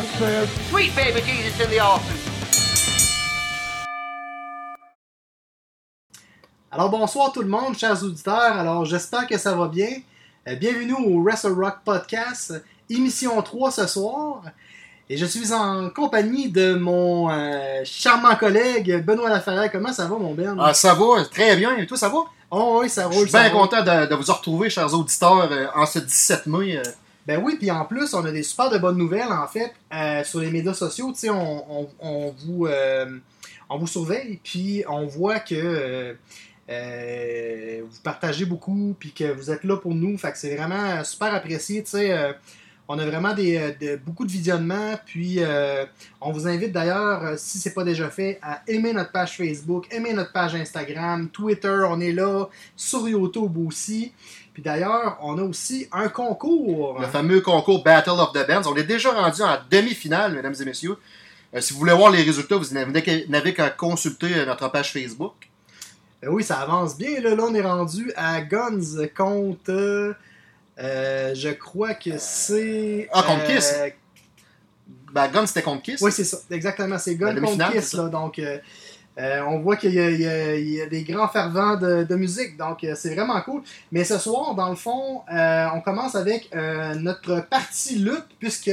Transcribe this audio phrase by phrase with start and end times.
[0.00, 2.30] The Rock says, Sweet baby Jesus in the office.
[6.72, 8.56] Alors bonsoir tout le monde, chers auditeurs.
[8.56, 9.88] Alors j'espère que ça va bien.
[10.48, 12.54] Euh, bienvenue au Wrestle Rock Podcast,
[12.88, 14.42] émission 3 ce soir.
[15.10, 19.70] Et je suis en compagnie de mon euh, charmant collègue Benoît Laferrière.
[19.70, 20.56] Comment ça va mon Ben?
[20.60, 21.76] Ah, ça va, très bien.
[21.76, 22.18] Et toi, ça va?
[22.50, 23.22] Oh oui, ça Je roule.
[23.24, 23.68] suis ça bien roule.
[23.68, 26.76] content de, de vous retrouver, chers auditeurs, euh, en ce 17 mai.
[26.78, 26.82] euh.
[27.26, 30.24] Ben oui, puis en plus, on a des super de bonnes nouvelles en fait euh,
[30.24, 31.12] sur les médias sociaux.
[31.12, 33.18] Tu sais, on, on- on vous, euh,
[33.68, 36.16] on vous surveille, puis on voit que
[36.70, 40.16] euh, vous partagez beaucoup, puis que vous êtes là pour nous.
[40.18, 41.82] Fait que c'est vraiment super apprécié.
[41.82, 42.34] Tu sais,
[42.88, 45.40] on a vraiment des, de- beaucoup de visionnements, puis
[46.20, 50.12] on vous invite d'ailleurs, si c'est pas déjà fait, à aimer notre page Facebook, aimer
[50.12, 52.46] notre page Instagram, Twitter, on est là,
[52.76, 54.12] sur YouTube aussi.
[54.60, 57.00] Puis d'ailleurs, on a aussi un concours.
[57.00, 58.68] Le fameux concours Battle of the Bands.
[58.70, 60.98] On est déjà rendu en demi-finale, mesdames et messieurs.
[61.54, 65.32] Euh, si vous voulez voir les résultats, vous n'avez qu'à- consulter euh, notre page Facebook.
[66.20, 67.22] Ben oui, ça avance bien.
[67.22, 70.14] Là, Là, on est rendu à Guns contre.
[70.78, 73.08] euh, je crois que c'est.
[73.14, 73.74] ah, contre Kiss?
[75.10, 76.02] Ben, Gun, c'était contre Kiss.
[76.02, 76.36] Oui, c'est ça.
[76.50, 76.98] Exactement.
[76.98, 77.94] C'est Guns La contre Kiss.
[77.94, 78.58] Là, donc, euh,
[79.18, 80.10] euh, on voit qu'il y, a-
[80.56, 82.56] y y des grands fervents de, de musique.
[82.56, 83.62] Donc, euh, c'est vraiment cool.
[83.92, 88.70] Mais ce soir, dans le fond, euh, on commence avec euh, notre partie lutte, puisque.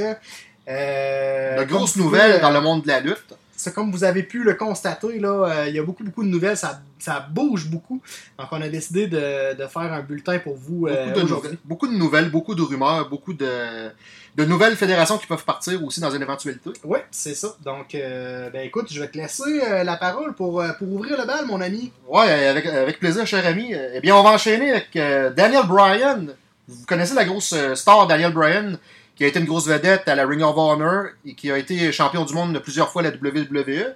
[0.70, 1.56] Euh,
[1.96, 3.34] vous nouvelles pouvez, dans le monde de la lutte.
[3.58, 6.30] C'est comme vous avez pu le constater, là, euh, il y a beaucoup, beaucoup de
[6.30, 8.00] nouvelles, ça, ça bouge beaucoup.
[8.40, 11.50] Donc, on a décidé de, de faire un bulletin pour vous euh, Beaucoup de, aujourd'hui.
[11.50, 13.90] nouvelles, beaucoup de nouvelles, beaucoup de rumeurs, beaucoup de,
[14.38, 16.70] de nouvelles fédérations qui peuvent partir aussi dans une éventualité.
[16.84, 17.56] Oui, c'est ça.
[17.66, 21.18] Donc, euh, ben écoute, je vais te laisser euh, la parole pour, euh, pour ouvrir
[21.20, 21.92] le bal, mon ami.
[22.08, 23.74] Ouais, avec, avec plaisir, cher ami.
[23.74, 26.28] Euh, Eh bien, on va enchaîner avec euh, Daniel Bryan.
[26.68, 28.78] Vous connaissez la grosse euh, star Daniel Bryan,
[29.18, 31.92] qui a été une grosse vedette à la Ring of Honor et qui a été
[31.92, 33.96] champion du monde plusieurs fois à la WWE.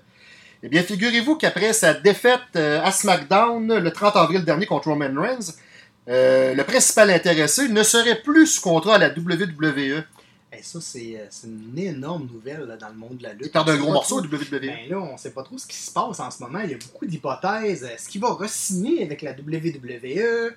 [0.64, 5.10] Eh bien, figurez-vous qu'après sa défaite euh, à SmackDown le 30 avril dernier contre Roman
[5.20, 5.54] Reigns,
[6.10, 10.04] euh, le principal intéressé ne serait plus sous contrat à la WWE.
[10.54, 13.46] Eh, ça, c'est euh, c'est une énorme nouvelle là, dans le monde de la lutte.
[13.46, 14.60] Il perd un gros morceau trop- WWE.
[14.60, 16.60] Ben là, on sait pas trop ce qui se passe en ce moment.
[16.60, 17.84] Il y a beaucoup d'hypothèses.
[17.84, 20.54] Est-ce qu'il va re-signer avec la WWE?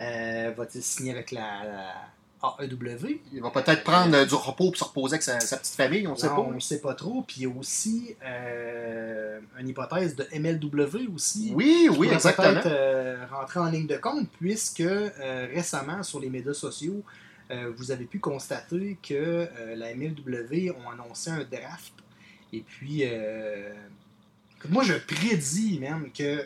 [0.00, 1.94] Euh, Va-t-il signer avec la, la
[2.42, 3.20] AEW?
[3.32, 6.06] Il va peut-être prendre euh, du repos pour se reposer avec sa, sa petite famille,
[6.06, 6.38] on ne sait pas.
[6.40, 7.22] On ne sait pas trop.
[7.22, 11.52] Puis il y a aussi euh, une hypothèse de MLW aussi.
[11.54, 12.52] Oui, oui, exactement.
[12.52, 17.02] peut-être euh, rentrer en ligne de compte, puisque euh, récemment, sur les médias sociaux,
[17.76, 21.92] vous avez pu constater que la MLW ont annoncé un draft.
[22.52, 23.04] Et puis,
[24.68, 26.44] moi, je prédis même que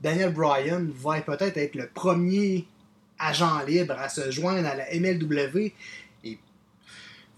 [0.00, 2.68] Daniel Bryan va peut-être être le premier
[3.20, 5.72] agent libre à se joindre à la MLW.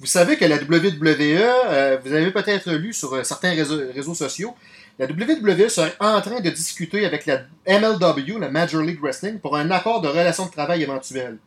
[0.00, 4.14] Vous savez que la WWE, euh, vous avez peut-être lu sur euh, certains réseaux, réseaux
[4.14, 4.56] sociaux,
[4.98, 9.56] la WWE serait en train de discuter avec la MLW, la Major League Wrestling, pour
[9.56, 11.38] un accord de relation de travail éventuel.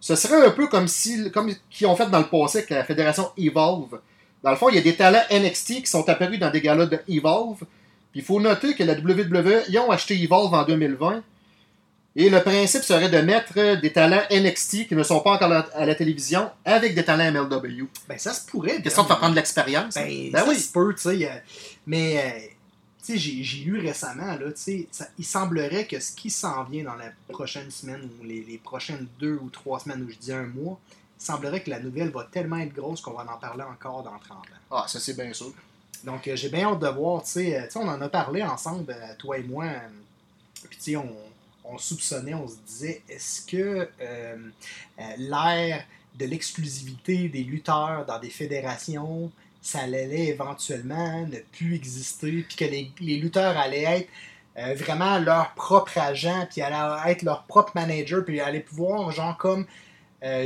[0.00, 2.84] Ce serait un peu comme si, comme qu'ils ont fait dans le passé avec la
[2.84, 3.98] fédération Evolve.
[4.44, 6.86] Dans le fond, il y a des talents NXT qui sont apparus dans des galas
[6.86, 7.64] de Evolve.
[8.12, 11.22] Puis il faut noter que la WWE, ils ont acheté Evolve en 2020.
[12.20, 15.86] Et le principe serait de mettre des talents NXT qui ne sont pas encore à
[15.86, 17.86] la, télévision avec des talents MLW.
[18.08, 18.82] Ben, ça se pourrait.
[18.82, 19.94] Question de faire prendre de l'expérience?
[19.94, 20.58] Ben, Ben ça oui.
[20.58, 21.30] se peut, tu sais.
[21.30, 21.34] euh,
[21.86, 22.40] mais, euh,
[23.06, 26.64] tu sais, j'ai lu récemment, là, tu sais, ça- il semblerait que ce qui s'en
[26.64, 30.16] vient dans la prochaine semaine ou les, les prochaines deux ou trois semaines, ou je
[30.16, 30.76] dis un mois,
[31.20, 34.18] il semblerait que la nouvelle va tellement être grosse qu'on va en parler encore dans
[34.18, 34.42] 30 ans.
[34.72, 35.52] Ah, ça c'est bien sûr.
[36.02, 38.08] Donc, euh, j'ai bien hâte de voir, tu sais, euh, tu sais, on en a
[38.08, 39.78] parlé ensemble, euh, toi et moi, euh,
[40.68, 41.08] puis tu sais, on,
[41.68, 44.36] on soupçonnait, on se disait, est-ce que euh,
[44.98, 45.84] euh, l'ère
[46.18, 49.30] de l'exclusivité des lutteurs dans des fédérations,
[49.62, 54.08] ça allait éventuellement ne plus exister, puis que les, lutteurs allaient être
[54.58, 59.36] euh, vraiment leur propre agent, puis allaient être leur propre manager, puis allaient pouvoir, genre,
[59.36, 59.66] comme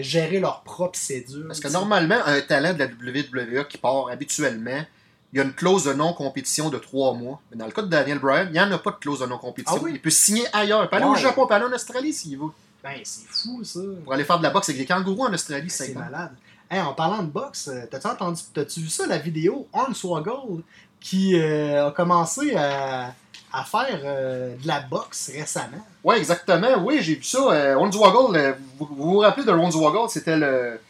[0.01, 1.47] gérer leur propre cédule.
[1.47, 4.85] Parce que normalement, un talent de la WWE qui part habituellement,
[5.32, 7.40] il y a une clause de non-compétition de trois mois.
[7.50, 9.26] Mais dans le cas de Daniel Bryan, il n'y en a pas de clause de
[9.26, 9.79] non-compétition.
[9.81, 9.93] Ah oui?
[9.94, 10.82] Il peut signer ailleurs.
[10.84, 11.12] Il peut aller Ouais.
[11.12, 12.46] au Japon, il peut aller en Australie s'il veut.
[12.84, 13.81] Ben, c'est fou, ça.
[14.05, 16.32] Pour aller faire de la boxe avec des kangourous en Australie, C'est c'est malade.
[16.70, 20.62] Hey, en parlant de boxe, euh, t'as-tu entendu, t'as-tu vu ça, la vidéo Hornswoggle
[21.00, 23.14] qui euh, a commencé à,
[23.52, 25.85] à faire euh, de la boxe récemment?
[26.02, 26.82] Oui, exactement.
[26.82, 27.38] Oui, j'ai vu ça.
[27.52, 30.81] Euh, Hornswoggle, vous, vous vous rappelez de Hornswoggle, c'était le,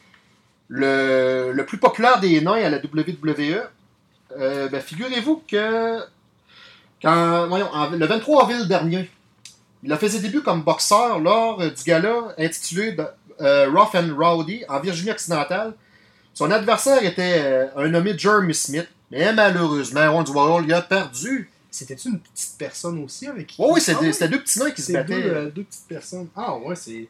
[0.68, 3.62] le, le plus populaire des nains à la WWE.
[4.38, 6.00] Euh, ben, figurez-vous que
[7.02, 9.10] quand, voyons, en- le 23 avril dernier,
[9.82, 13.04] il a fait ses débuts comme boxeur lors du gala intitulé de-
[13.40, 15.74] euh, Rough and Rowdy en Virginie-Occidentale.
[16.34, 21.50] Son adversaire était euh, un nommé Jeremy Smith, mais malheureusement, Hornswoggle il a perdu.
[21.70, 23.56] C'était-tu une petite personne aussi avec qui.
[23.58, 25.14] Oh oui, c'était Ah oui, deux petits nains qui se deux, battaient.
[25.24, 26.28] euh, deux petites personnes.
[26.36, 27.08] Ah ouais, c'est,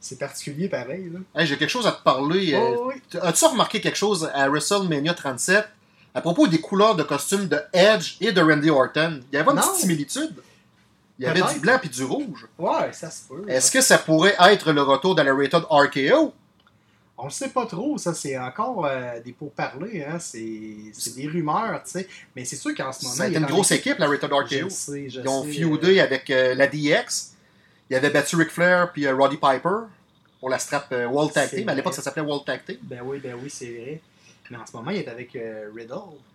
[0.00, 1.10] c'est particulier pareil.
[1.12, 1.40] Là.
[1.40, 2.54] Hey, J'ai quelque chose à te parler.
[2.54, 3.18] euh, Oh, oui.
[3.20, 5.64] As-tu remarqué quelque chose à WrestleMania 37
[6.14, 9.20] à propos des couleurs de costumes de Edge et de Randy Orton?
[9.32, 9.62] Il y avait une Non.
[9.62, 10.34] petite similitude.
[11.18, 12.46] Il y avait du blanc et du rouge.
[12.58, 13.44] Ouais, ça se peut.
[13.48, 16.34] Est-ce que ça pourrait être le retour de la rated RKO?
[17.18, 20.18] On le sait pas trop, ça c'est encore euh, des pourparlers, hein?
[20.18, 20.40] c'est,
[21.14, 22.08] des rumeurs, tu sais.
[22.34, 23.22] Mais c'est sûr qu'en ce moment.
[23.32, 24.68] Est une grosse équipe- équipe, la rated RKO.
[24.70, 27.34] sais, je Ils ont sais, feudé avec euh, la DX.
[27.88, 29.84] Il y avait battu Ric Flair puis euh, Roddy Piper
[30.40, 31.68] pour la strap euh, World Tag Team.
[31.68, 32.78] À l'époque, ça s'appelait World Tag Team.
[32.82, 34.00] Ben oui, ben oui, c'est vrai.
[34.50, 35.94] Mais en ce moment, il est avec euh, Riddle.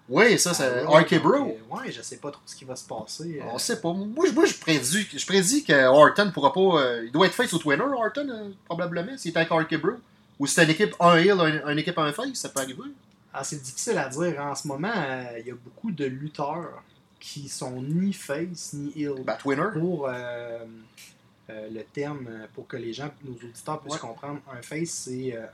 [0.09, 1.33] Oui, ça, c'est Ah, RK Bro.
[1.35, 3.39] euh, ouais, je sais pas trop ce qui va se passer.
[3.41, 3.45] euh.
[3.53, 3.93] On sait pas.
[3.93, 6.81] Moi, je, moi, je prédis, je prédis que Orton pourra pas.
[6.81, 9.91] euh, il doit être face au Twitter, Orton, probablement, s'il est avec RK Bro.
[10.39, 12.81] Ou si c'est une équipe 1 heel, un- une équipe 1 face, ça peut arriver.
[13.33, 14.39] Ah, c'est difficile à dire.
[14.41, 16.81] En ce moment, euh, il y a beaucoup de lutteurs
[17.19, 19.23] qui sont ni face ni heel.
[19.25, 19.67] Ben, Twinner.
[19.73, 20.59] pour euh,
[21.49, 23.99] euh, le terme, euh, pour que les gens, nos auditeurs puissent Ouais.
[23.99, 25.45] comprendre, un face, c'est euh,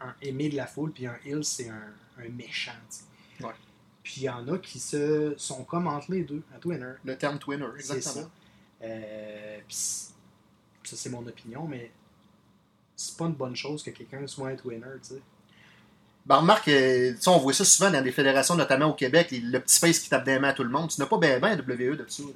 [0.00, 2.72] un, un- un aimé de la foule, puis un heel, c'est un, un méchant.
[3.40, 3.50] Ouais.
[4.02, 6.94] Puis il y en a qui se sont comme entre les deux, à Twinner.
[7.04, 8.24] Le terme Twinner, exactement.
[8.26, 8.30] ça.
[8.82, 10.12] Euh, puis ça,
[10.96, 11.90] c'est mon opinion, mais
[12.96, 15.22] c'est pas une bonne chose que quelqu'un soit un Twinner, tu sais.
[16.24, 19.78] Ben, remarque, euh, on voit ça souvent dans des fédérations, notamment au Québec, le petit
[19.80, 20.88] face qui tape des mains à tout le monde.
[20.90, 22.22] Tu n'as pas bien ben WWE de ça.
[22.22, 22.32] Ben,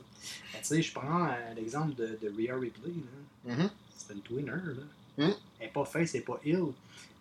[0.60, 2.92] tu sais, je prends euh, l'exemple de, de Rhea Ripley.
[3.44, 3.70] Mhm.
[3.96, 5.24] c'est une Twinner, là.
[5.24, 5.34] Mhm.
[5.60, 6.64] Elle n'est pas face, elle n'est pas heel.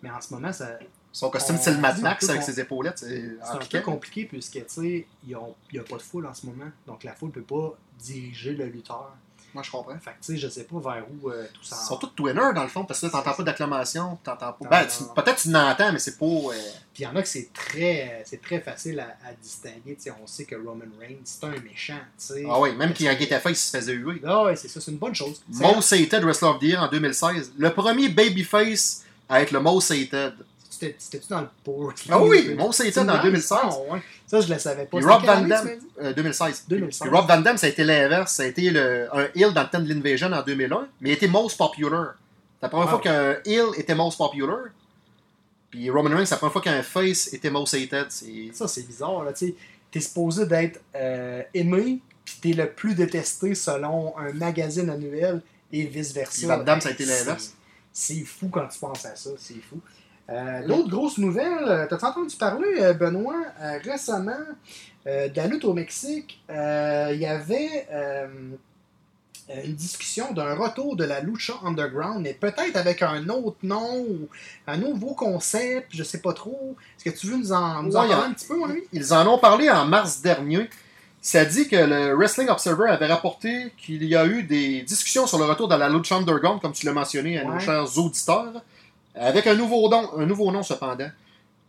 [0.02, 0.80] Mais en ce moment, ça,
[1.12, 4.26] Son costume On- style Mad c'est Max avec ses épaulettes, c'est C'est un peu compliqué
[4.26, 6.70] puisque, tu sais, il n'y a, a pas de foule en ce moment.
[6.88, 9.16] Donc, la foule ne peut pas diriger le lutteur.
[9.56, 9.98] Moi, je comprends.
[9.98, 12.08] Fait que, tu sais, je sais pas vers où euh, tout ça Ils sont tous
[12.08, 14.68] Twinner dans le fond, parce que là, t'entends pas d'acclamation, t'entends pas.
[14.70, 14.86] Ben,
[15.16, 16.26] peut-être tu l'entends, mais c'est pas.
[16.26, 16.50] euh,
[16.94, 19.98] Puis il y en a que c'est très, c'est très facile à, à distinguer.
[20.22, 21.94] On sait que Roman Reigns, c'est un méchant.
[22.20, 22.44] tu sais.
[22.50, 24.22] Ah oui, même qu'il y a un était face, il se faisait huer.
[24.26, 25.42] Ah ouais, c'est ça, c'est une bonne chose.
[25.48, 27.54] Most Hated Wrestler of the Year en 2016.
[27.58, 30.34] Le premier babyface à être le Most Hated.
[30.80, 33.22] C'était- C'était-tu dans le pour Ah oui, Most Hated en Nice.
[33.24, 33.58] 2016.
[33.62, 34.02] Ah ouais.
[34.28, 34.98] Ça, je le savais pas.
[34.98, 35.88] Puis C'était Rob Van année, Dam, tu m'as dit?
[36.02, 36.64] euh, 2016.
[36.68, 37.00] 2016.
[37.08, 38.34] Puis Rob Van Dam, ça a été l'inverse.
[38.34, 41.14] Ça a été le, un heel dans le temps de l'Invasion en 2001, mais il
[41.14, 42.16] était most popular.
[42.60, 42.92] C'est la première Ah.
[42.92, 44.60] fois qu'un heel était most popular.
[45.72, 48.08] Puis Roman Reigns, c'est la première fois qu'un face était most hated.
[48.54, 49.24] Ça, c'est bizarre.
[49.24, 49.54] Là, tu.
[49.92, 55.42] T'es supposé d'être euh, aimé, puis t'es le plus détesté selon un magazine annuel
[55.72, 56.48] et vice-versa.
[56.48, 57.54] Van Damme, ça a été l'inverse.
[57.94, 59.80] C'est fou quand tu penses à ça, c'est fou.
[60.30, 64.32] Euh, D'autres grosses nouvelles, euh, t'as entendu parler, euh, Benoît, euh, récemment,
[65.06, 67.88] euh, de la lutte au Mexique, il y avait
[69.64, 74.28] une discussion d'un retour de la Lucha Underground, mais peut-être avec un autre nom ou
[74.66, 76.76] un nouveau concept, je sais pas trop.
[76.98, 78.82] Est-ce que tu veux nous en, nous en parler un petit peu, mon ami?
[78.92, 80.68] Ils en ont parlé en mars dernier.
[81.22, 85.38] Ça dit que le Wrestling Observer avait rapporté qu'il y a eu des discussions sur
[85.38, 88.64] le retour de la Lucha Underground, comme tu l'as mentionné à nos chers auditeurs,
[89.16, 91.10] avec un nouveau nom, un nouveau nom cependant.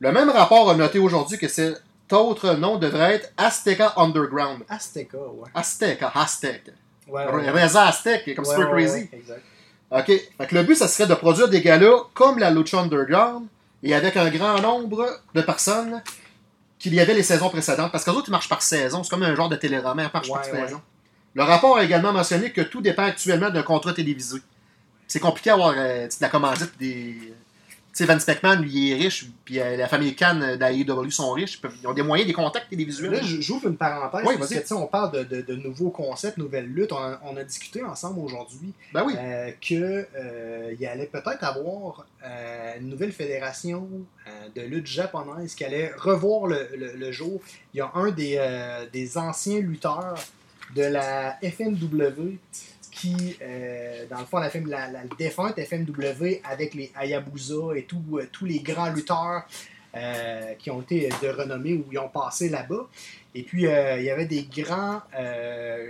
[0.01, 4.63] Le même rapport a noté aujourd'hui que cet autre nom devrait être Azteca Underground.
[4.69, 5.49] Azteca, ouais.
[5.55, 6.65] Azteca, Aztec.
[7.09, 7.51] Ouais, ouais.
[7.51, 9.09] Reza Aztec, comme Ouais, Super Crazy.
[9.13, 9.43] exact.
[9.91, 10.07] OK.
[10.07, 13.47] Fait que le but, ça serait de produire des galas comme la Lucha Underground
[13.83, 16.03] et avec un grand nombre de personnes
[16.79, 17.93] qu'il y avait les saisons précédentes.
[17.93, 19.03] Parce que autres, ils marchent par saison.
[19.05, 20.81] C'est comme un genre de téléroman, ils marchent par saison.
[21.35, 24.39] Le rapport a également mentionné que tout dépend actuellement d'un contrat télévisé.
[25.09, 27.15] C'est compliqué d'avoir euh, de la commandite des.
[27.95, 31.09] Tu sais, Vince McMahon, lui, il est riche, puis euh, la famille Khan euh, d'AEW
[31.11, 31.59] sont riches.
[31.81, 33.11] Ils, ont des moyens, des contacts télévisuels.
[33.13, 34.63] Là, j- j'ouvre une parenthèse Oui, parce que vas-y.
[34.65, 36.93] tu sais, on parle de, de- de nouveaux concepts, nouvelles luttes.
[36.93, 39.15] On a, on a discuté ensemble aujourd'hui Ben oui.
[39.17, 42.05] euh, que euh, il allait peut-être avoir
[42.79, 43.89] une nouvelle fédération
[44.55, 47.41] de lutte japonaise qui allait revoir le, le- le jour.
[47.73, 48.39] Il y a un des,
[48.93, 50.19] des anciens lutteurs
[50.75, 52.37] de la FNW
[52.97, 57.83] qui, euh, dans le fond, la, FM la, la défunte FMW avec les Hayabusa et
[57.85, 59.43] tout, euh, tous les grands lutteurs
[59.95, 62.89] euh, qui ont été de renommée ou ils ont passé là-bas.
[63.35, 65.03] Et puis, il y avait des grands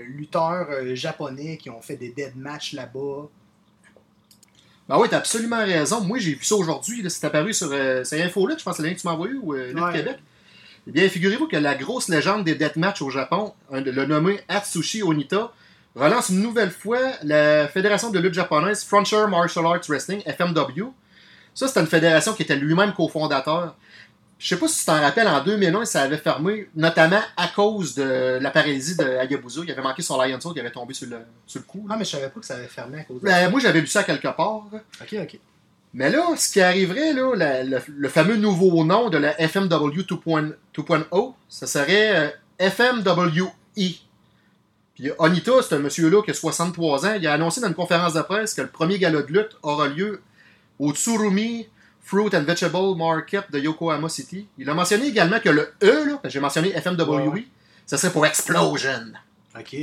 [0.09, 3.29] lutteurs japonais qui ont fait des dead matchs là-bas.
[4.89, 6.01] Ben oui, t'as absolument raison.
[6.01, 7.03] Moi, j'ai vu ça aujourd'hui.
[7.03, 7.11] là.
[7.11, 7.69] C'est apparu sur.
[7.73, 9.73] euh, c'est Infolit, je pense que c'est le lien que tu m'as envoyé ou Ouais.
[9.93, 10.19] Québec.
[10.89, 15.53] Eh bien, figurez-vous que la grosse légende des deathmatch au Japon, le nommé Atsushi Onita,
[15.97, 20.93] relance une nouvelle fois la fédération de lutte japonaise Frontier Martial Arts Wrestling, FMW.
[21.55, 23.75] Ça, c'était une fédération qui était lui-même cofondateur.
[24.39, 27.95] Je sais pas si tu t'en rappelles, en 2001, ça avait fermé, notamment à cause
[27.95, 29.63] de la paralysie de Hayabusa.
[29.65, 31.87] Il avait manqué son Lion Soul qui avait tombé sur le, sur le coup.
[31.89, 33.49] Ah, mais je savais pas que ça avait fermé à cause de Ben, ça.
[33.49, 34.65] moi, j'avais lu ça quelque part.
[35.01, 35.39] Ok, ok.
[35.95, 40.03] Mais là, ce qui arriverait, là, la- le, le fameux nouveau nom de la FMW
[40.03, 43.49] 2.0, 2.0, ça serait euh, FMWE.
[44.97, 47.15] Puis Onita, c'est un monsieur-là qui a 63 ans.
[47.21, 49.87] Il a annoncé dans une conférence de presse que le premier gala de lutte aura
[49.89, 50.23] lieu
[50.79, 51.69] au Tsurumi
[52.01, 54.49] Fruit and Vegetable Market de Yokohama City.
[54.57, 57.47] Il a mentionné également que le E, j'ai mentionné FMWE, Ouais.
[57.85, 59.13] ça serait pour Explosion.
[59.59, 59.77] Ok.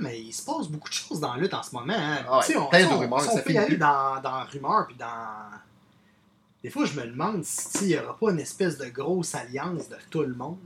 [0.00, 1.92] Mais il se passe beaucoup de choses dans la lutte en ce moment.
[1.94, 2.24] Hein.
[2.26, 4.96] Ah ouais, on, plein de rumeurs, on ça peut y aller dans, dans rumeurs, puis
[4.96, 5.06] dans.
[6.62, 8.86] Des fois, je me demande si tu sais, il n'y aura pas une espèce de
[8.86, 10.56] grosse alliance de tout le monde.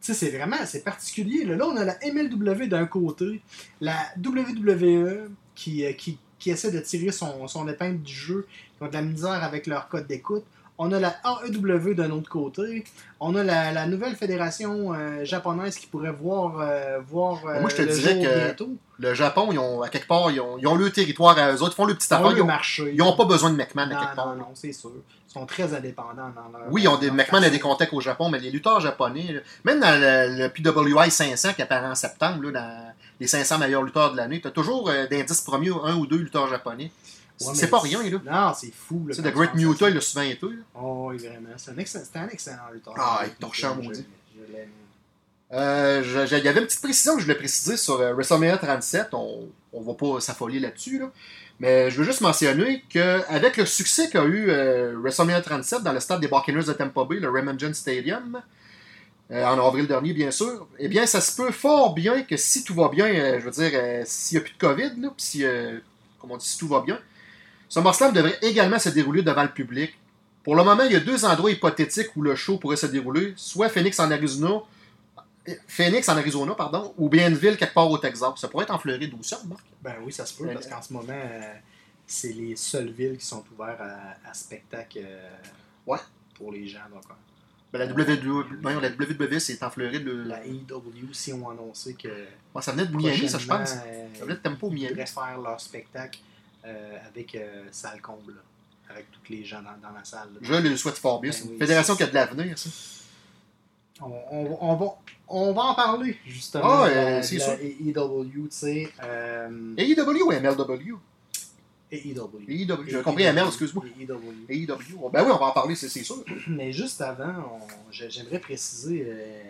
[0.00, 1.44] Tu sais, c'est vraiment c'est particulier.
[1.44, 1.56] Là.
[1.56, 3.40] Là, on a la MLW d'un côté,
[3.80, 8.82] la WWE qui, euh, qui, qui essaie de tirer son, son épingle du jeu, qui
[8.84, 10.44] ont de la misère avec leur code d'écoute.
[10.80, 12.84] On a la AEW d'un autre côté.
[13.18, 17.68] On a la, la nouvelle fédération euh, japonaise qui pourrait voir, euh, voir euh, Moi,
[17.70, 18.70] je te le dirais jour que bientôt.
[19.00, 21.62] Le Japon, ils ont, à quelque part, ils ont, ils ont le territoire à eux
[21.62, 22.30] autres, ils font le petit affaire.
[22.30, 22.92] Ils ont, marché.
[22.94, 24.28] ils ont pas besoin de McMahon à Non, quelque part.
[24.28, 24.92] non, non, c'est sûr.
[25.38, 26.66] Sont très indépendants dans leur.
[26.72, 29.40] Oui, ils ont des, McMahon a des contacts au Japon, mais les lutteurs japonais, là,
[29.64, 33.82] même dans le, le PWI 500 qui apparaît en septembre, là, dans les 500 meilleurs
[33.82, 36.90] lutteurs de l'année, tu as toujours euh, d'indices premiers un ou deux lutteurs japonais.
[37.40, 38.18] Ouais, c'est pas rien, là.
[38.48, 39.06] Non, c'est fou.
[39.14, 40.44] Quand The Great Muta, il l'a souvent été.
[40.46, 40.52] là.
[40.74, 41.50] Oh, oui, vraiment.
[41.56, 42.94] C'est un, excellent- c'est un excellent lutteur.
[42.98, 44.06] Ah, il torchait en Muta, maudit.
[44.36, 44.68] je- l'aime.
[45.52, 46.02] Euh,
[46.32, 49.14] Il y avait une petite précision que je voulais préciser sur euh, WrestleMania 37.
[49.14, 50.98] On ne va pas s'affoler là-dessus.
[50.98, 51.10] là.
[51.60, 55.98] Mais je veux juste mentionner qu'avec le succès qu'a eu euh, WrestleMania 37 dans le
[55.98, 58.40] stade des Buccaneers de Tampa Bay, le Raymond John Stadium,
[59.30, 62.62] euh, en avril dernier, bien sûr, eh bien, ça se peut fort bien que si
[62.62, 63.72] tout va bien, euh, je veux dire,
[64.04, 65.44] s'il n'y a plus de COVID, là, si,
[66.20, 66.98] comme on dit, si tout va bien,
[67.68, 69.98] SummerSlam devrait également se dérouler devant le public.
[70.44, 73.34] Pour le moment, il y a deux endroits hypothétiques où le show pourrait se dérouler,
[73.36, 74.62] soit Phoenix en Arizona,
[75.66, 78.30] Phoenix en Arizona, pardon, ou bien une ville quelque part au Texas.
[78.36, 79.62] Ça pourrait être en Floride aussi, Marc.
[79.92, 80.54] Ben oui, ça se peut, Ouais.
[80.54, 81.54] parce qu'en ce moment, euh,
[82.06, 85.30] c'est les seules villes qui sont ouvertes à, à spectacle euh,
[85.86, 85.98] Ouais.
[86.34, 86.80] pour les gens.
[86.92, 87.14] Donc, euh,
[87.72, 90.04] Ben, la WWE, voyons, la WWE, c'est en Floride.
[90.04, 92.08] le- la AEW aussi ont annoncé que.
[92.54, 93.72] Ouais, ça venait de Miami, ça, je pense.
[93.86, 94.88] euh, Ça venait de Tempo, ils Miami.
[94.90, 96.18] devraient faire leur spectacle
[96.64, 98.40] euh, avec euh, salle comble, là,
[98.94, 100.28] avec tous les gens dans, dans la salle.
[100.34, 100.38] là.
[100.42, 101.30] Je le souhaite fort bien.
[101.30, 102.68] Ben C'est une oui, fédération qui a de l'avenir, ça.
[104.00, 104.86] On, on- on va,
[105.28, 106.64] on va en parler, justement.
[106.64, 107.52] Ah, euh, c'est sûr.
[107.54, 108.88] AEW, tu sais.
[109.02, 110.96] Euh, AEW ou MLW
[111.90, 112.44] AEW.
[112.46, 112.84] AEW.
[112.86, 113.84] J'ai compris ML, excuse-moi.
[113.98, 114.34] AEW.
[114.48, 115.08] AEW.
[115.10, 116.16] Ben oui, on va en parler, c'est sûr.
[116.48, 117.58] Mais juste avant,
[117.90, 119.42] j'aimerais préciser euh,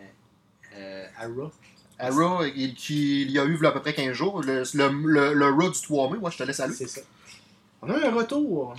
[0.76, 1.50] euh, à Raw.
[1.98, 4.62] À Raw, il, qui, il y a eu là, à peu près 15 jours, le,
[4.74, 6.74] le, le, le Raw du 3 mai, moi je te laisse aller.
[6.74, 7.00] C'est ça.
[7.82, 8.74] On a un retour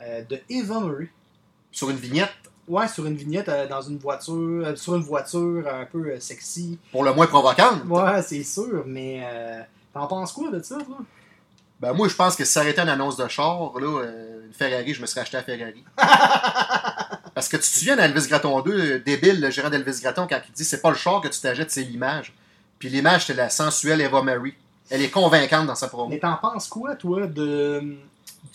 [0.00, 1.08] euh, de Eva Marie.
[1.70, 2.28] Sur une vignette,
[2.68, 4.34] Ouais, sur une vignette euh, dans une voiture,
[4.66, 6.78] euh, sur une voiture un peu euh, sexy.
[6.92, 7.84] pour le moins provocante.
[7.86, 9.60] Ouais, c'est sûr, mais euh,
[9.92, 10.98] t'en penses quoi de ça, toi?
[11.80, 14.94] Ben moi, je pense que si ça été une annonce de char, là, une Ferrari,
[14.94, 15.82] je me serais acheté à Ferrari.
[17.34, 20.38] Parce que tu te souviens d'Elvis Gratton 2, euh, débile, le gérant d'Elvis Gratton, quand
[20.48, 22.32] il dit c'est pas le char que tu t'achètes, c'est l'image.
[22.78, 24.54] Puis l'image, c'est la sensuelle Eva Marie.
[24.90, 26.08] Elle est convaincante dans sa promo.
[26.08, 27.96] Mais t'en penses quoi, toi, de.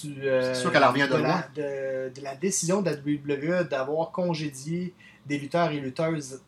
[0.04, 1.44] Du, euh, C'est sûr qu'elle revient de la, loin.
[1.56, 4.94] de, de la décision de la WWE d'avoir congédié
[5.26, 6.42] des lutteurs et lutteuses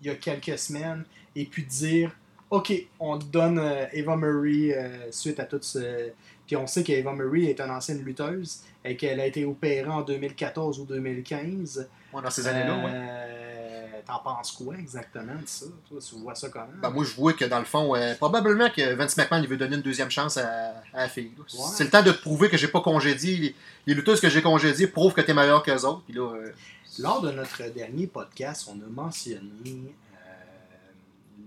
[0.00, 1.04] il y a quelques semaines
[1.36, 2.12] et puis de dire
[2.50, 6.10] OK, on donne euh, Eva Marie euh, suite à tout ce.
[6.46, 10.02] Puis on sait qu'Eva Marie est une ancienne lutteuse et qu'elle a été opérée en
[10.02, 11.88] 2014 ou 2015.
[12.12, 13.71] Ouais, dans ces années-là, ouais.
[14.02, 15.66] Euh, T'en penses quoi exactement de ça?
[15.88, 16.66] Toi, tu vois ça comment?
[16.80, 19.56] Ben, moi, je vois que dans le fond, euh, probablement que Vince McMahon il veut
[19.56, 21.32] donner une deuxième chance à, à la fille.
[21.38, 21.44] Ouais.
[21.74, 23.36] C'est le temps de te prouver que j'ai pas congédié.
[23.36, 23.54] Les,
[23.86, 26.02] les lutteuses que j'ai congédiées prouvent que t'es meilleur qu'eux autres.
[26.04, 26.52] Puis là, euh,
[26.98, 29.94] Lors de notre dernier podcast, on a mentionné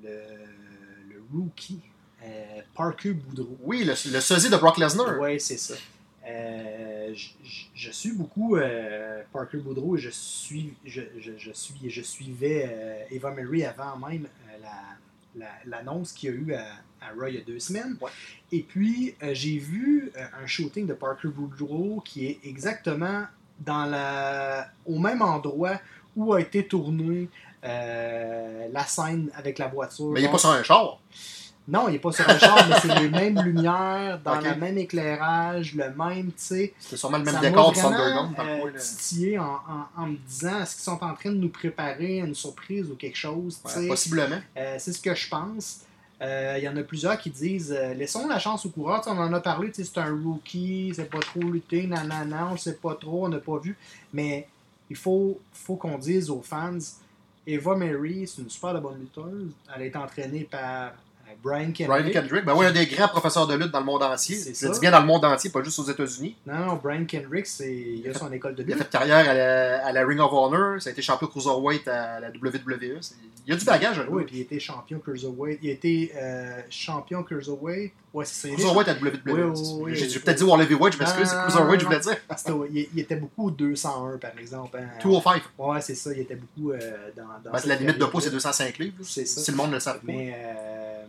[0.04, 0.10] le,
[1.10, 1.80] le rookie
[2.74, 3.58] Parker Boudreau.
[3.64, 5.20] oui, le, le sosie de Brock Lesnar.
[5.20, 5.76] Oui, c'est ça.
[6.28, 11.02] Euh, je, je- je suis beaucoup euh, Parker Boudreau et je suis je,
[11.54, 14.28] suis je suivais euh, Eva Marie avant même
[14.60, 14.98] la-
[15.36, 16.66] la- l'annonce qu'il y a eu à,
[17.02, 17.96] à Raw il y a deux semaines.
[18.02, 18.10] Ouais.
[18.52, 23.26] Et puis j'ai vu un shooting de Parker Boudreau qui est exactement
[23.60, 25.80] dans la au même endroit
[26.16, 27.30] où a été tournée
[27.62, 30.08] la scène avec la voiture.
[30.12, 31.00] Mais il est pas sur un char.
[31.68, 34.78] Non, il n'est pas sur un char, mais c'est les mêmes lumières, dans le même
[34.78, 36.74] éclairage, le même, tu sais.
[36.80, 38.36] C'était sûrement le même Ça décor vraiment, Thunderdome.
[38.40, 42.22] euh, titillé en, en- en me disant est-ce qu'ils sont en train de nous préparer
[42.22, 43.88] à une surprise ou quelque chose tu Ouais, sais?
[43.88, 44.38] possiblement.
[44.58, 45.80] Euh, c'est ce que je pense.
[46.22, 49.02] Euh, Il y en a plusieurs qui disent euh, laissons la chance au coureur.
[49.08, 52.94] On en a parlé, c'est un rookie, c'est pas trop lutter, nanana, on sait pas
[52.96, 53.76] trop, on n'a pas vu.
[54.14, 54.48] Mais
[54.90, 56.78] il faut, faut qu'on dise aux fans
[57.48, 59.52] Eva Mary, c'est une super de bonne lutteuse.
[59.76, 60.92] Elle est entraînée par
[61.44, 61.88] Brian Kendrick.
[61.88, 64.36] Brian Kendrick, ben oui, un des grands professeurs de lutte dans le monde entier.
[64.36, 66.36] C'est Je dis bien dans le monde entier, pas juste aux États-Unis.
[66.46, 68.84] Non, non, Brian Kendrick, c'est, il a son école de Il a lutte.
[68.84, 72.20] fait carrière à la, à la Ring of Honor, ça a été champion Cruiserweight à
[72.20, 73.00] la WWE.
[73.48, 74.02] Il a du bagage.
[74.10, 75.60] Oui, puis il était champion Cruiserweight.
[75.62, 77.94] Il était euh, champion Cruiserweight.
[78.14, 79.20] Ouais, c'est Cruiserweight à WWE.
[79.28, 79.96] Oui, oui, oui.
[79.96, 82.18] J'ai peut-être dit World Heavyweight, je m'excuse, c'est Cruiserweight, je voulais dire.
[82.74, 84.78] Il, il était beaucoup au 201, par exemple.
[84.78, 84.88] hein.
[85.04, 85.42] 205.
[85.60, 86.12] Ouais, c'est ça.
[86.14, 86.80] Il était beaucoup euh,
[87.16, 88.52] dans, dans Ben, la limite de poids, c'est période-là.
[88.52, 88.96] 205 livres.
[89.04, 89.42] C'est ça.
[89.42, 90.02] Si le monde ne le pas.
[90.04, 91.04] Mais euh,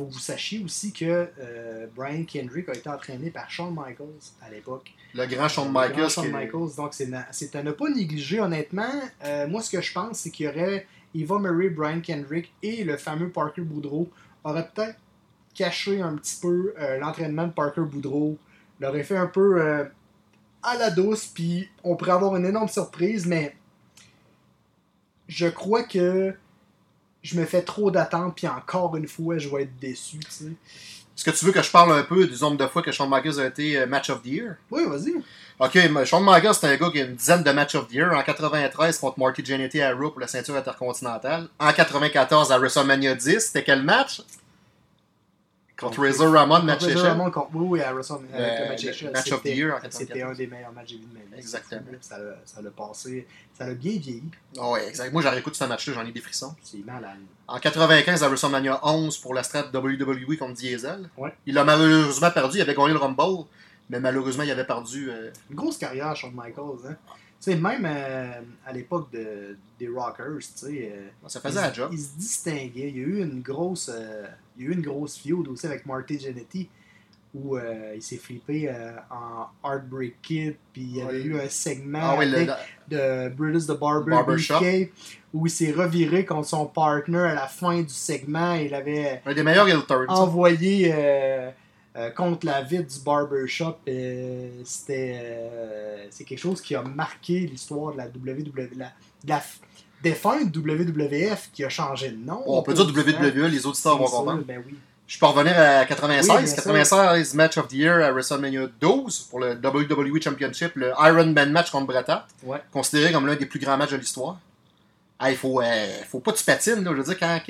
[0.00, 4.06] faut que vous sachiez aussi que euh, Brian Kendrick a été entraîné par Shawn Michaels
[4.42, 4.92] à l'époque.
[5.14, 6.10] Le grand Shawn grand Michaels.
[6.10, 6.74] Shawn est- Michaels.
[6.76, 8.90] Donc, c'est à ne pas négliger, honnêtement.
[9.24, 12.82] Euh, moi, ce que je pense, c'est qu'il y aurait Eva Marie, Brian Kendrick et
[12.84, 14.08] le fameux Parker Boudreau
[14.44, 14.96] auraient peut-être
[15.54, 18.38] caché un petit peu euh, l'entraînement de Parker Boudreau,
[18.80, 19.60] l'aurait fait un peu
[20.62, 23.54] à la douce, puis on pourrait avoir une énorme surprise, mais
[25.28, 26.34] je crois que
[27.22, 30.52] je me fais trop d'attentes, puis encore une fois, je vais être déçu, tu sais.
[31.16, 33.10] Est-ce que tu veux que je parle un peu du nombre de fois que Shawn
[33.10, 34.56] Michaels a été euh, Match of the Year?
[34.70, 35.12] Oui, vas-y.
[35.58, 38.10] Ok, Shawn Michaels, c'est un gars qui a une dizaine de Match of the Year.
[38.16, 41.48] En 93 contre Marty Jannetty à Raw pour la ceinture intercontinentale.
[41.58, 44.22] En 94 à WrestleMania 10, c'était quel match?
[45.80, 46.82] Contre Razor Ramon, match.
[46.84, 50.06] Razor Ramon contre- oui, oui, à WrestleMania, avec Le- le match of the year C'était
[50.14, 50.30] 94.
[50.30, 51.40] un des meilleurs matchs que j'ai vu de ma vie.
[51.40, 51.80] Exactement.
[52.00, 53.26] Ça l'a- Ça l'a passé.
[53.56, 54.22] Ça l'a bien vieilli.
[54.58, 55.12] Ah ouais, exact.
[55.12, 56.54] Moi, j'en réécoute ce match-là, j'en ai des frissons.
[56.62, 57.18] C'est malade.
[57.48, 61.08] En 95 à WrestleMania 11 pour la strap WWE contre Diesel.
[61.16, 61.32] Ouais.
[61.46, 63.44] Il a malheureusement perdu, il avait gagné le Rumble,
[63.88, 65.10] mais malheureusement, il avait perdu.
[65.10, 66.88] euh, Une grosse carrière, Shawn Michaels.
[66.90, 66.96] Hein.
[67.42, 68.32] Tu sais, même euh,
[68.66, 70.92] à l'époque de, des Rockers, tu sais.
[70.94, 71.88] euh, ça il, faisait la job.
[71.90, 72.90] il se distinguait.
[72.90, 73.90] Il y a eu une grosse,
[74.60, 76.68] il y a eu une grosse feud aussi avec Marty Jannetty
[77.32, 81.48] où euh, il s'est flippé euh, en Heartbreak Kid, puis il y avait eu un
[81.48, 82.48] segment Ah le- le-
[82.88, 84.16] de Brutus the Barber,
[85.32, 88.54] où il s'est reviré contre son partner à la fin du segment.
[88.54, 90.06] Il avait un des meilleurs heel turns.
[90.08, 91.50] envoyé euh,
[92.16, 93.76] contre la vitre du barbershop.
[94.64, 95.48] C'était
[96.10, 98.86] c'est quelque chose qui a marqué l'histoire de la WWE, de la,
[99.24, 99.42] de la
[100.02, 102.42] défunte WWF qui a changé de nom.
[102.46, 104.42] On peut dire WWE, les auditeurs vont comprendre.
[104.44, 104.74] Ben oui.
[105.06, 106.30] Je peux revenir à 96.
[106.30, 106.56] Oui, bien sûr.
[106.56, 111.50] 96 Match of the Year à WrestleMania 12 pour le WWE Championship, le Iron Man
[111.50, 112.62] match contre Bret Hart, Ouais.
[112.72, 114.38] considéré comme l'un des plus grands matchs de l'histoire.
[115.18, 116.92] Ah, il faut, euh, faut pas que tu patines, là.
[116.92, 117.40] Je veux dire, quand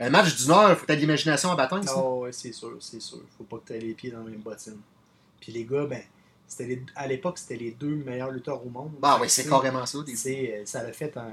[0.00, 1.84] un match d'une heure, il faut que tu aies de l'imagination en bataille.
[1.84, 1.96] ça.
[1.98, 3.18] Oh, ouais, c'est sûr, c'est sûr.
[3.36, 4.78] Faut pas que tu aies les pieds dans les mêmes bottines.
[5.40, 6.00] Puis les gars, ben,
[6.60, 8.92] les- à l'époque, c'était les deux meilleurs lutteurs au monde.
[9.00, 9.98] Bah oui, c'est carrément ça.
[10.06, 11.32] des- euh, ça a fait un,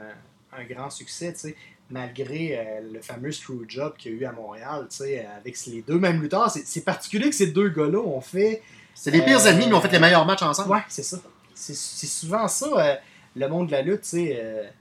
[0.57, 1.55] un grand succès, tu sais,
[1.89, 5.81] malgré euh, le fameux screwjob qu'il y a eu à Montréal, tu sais, avec les
[5.84, 6.49] deux mêmes lutteurs.
[6.49, 8.62] C'est particulier que ces deux gars-là ont fait.
[8.95, 10.71] C'est les pires Euh, ennemis, mais ont fait les meilleurs matchs ensemble.
[10.71, 11.17] Ouais, c'est ça.
[11.53, 12.95] C'est c'est souvent ça, euh,
[13.36, 14.71] le monde de la lutte, tu sais.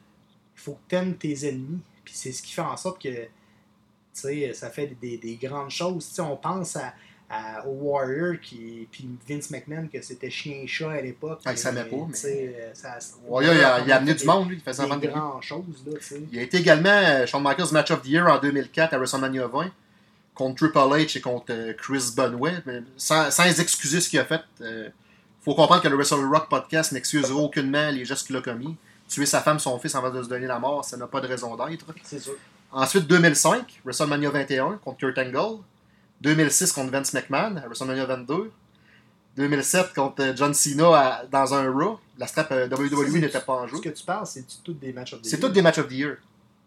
[0.57, 1.81] Il faut que t'aimes tes ennemis.
[2.05, 3.29] Puis c'est ce qui fait en sorte que, tu
[4.13, 6.19] sais, ça fait des, des grandes choses.
[6.21, 6.93] On pense à,
[7.31, 11.41] à- au Warrior, qui, puis Vince McMahon, que c'était chien et chat à l'époque.
[11.45, 12.99] Ah, il savait mais, pas, mais- euh, ça-
[13.41, 14.57] il, a, il a amené du monde, lui.
[14.57, 15.93] Il faisait des grandes choses, là.
[16.33, 19.47] Il a été également euh, Shawn Michaels Match of the Year en 2004 à WrestleMania
[19.47, 19.71] 20
[20.35, 22.51] contre Triple H et contre euh, Chris Benoit.
[22.67, 24.93] Mais sans, sans excuser ce qu'il a fait, il
[25.45, 28.77] faut comprendre que le Wrestle Rock podcast n'excusera aucunement les gestes qu'il a commis.
[29.09, 31.27] Tuer sa femme, son fils avant de se donner la mort, ça n'a pas de
[31.27, 31.85] raison d'être.
[32.05, 32.35] C'est sûr.
[32.73, 35.59] Ensuite, 2005, WrestleMania 21 contre Kurt Angle.
[36.21, 38.51] 2006 contre Vince McMahon à WrestleMania 22.
[39.37, 41.99] 2007 contre euh, John Cena à- dans un Raw.
[42.19, 43.77] La strap euh, WWE n'était pas en jeu.
[43.77, 45.41] Ce que tu parles, c'est toutes des matchs of the C'est year?
[45.49, 46.17] tous des matchs of the year.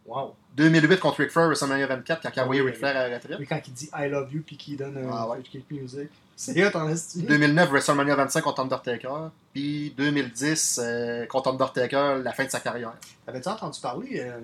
[0.05, 0.35] Wow.
[0.55, 3.37] 2008 contre Ric Flair, WrestleMania 24, quand il a envoyé Ric Flair à la retraite.
[3.39, 5.39] Mais quand il dit I love you puis qu'il donne un Ah ouais.
[5.41, 7.25] kick music, c'est hot en estime.
[7.25, 9.29] 2009, WrestleMania 25 contre Undertaker.
[9.53, 12.93] Puis 2010, euh, contre Undertaker, la fin de sa carrière.
[13.27, 14.39] Avais-tu entendu parler euh,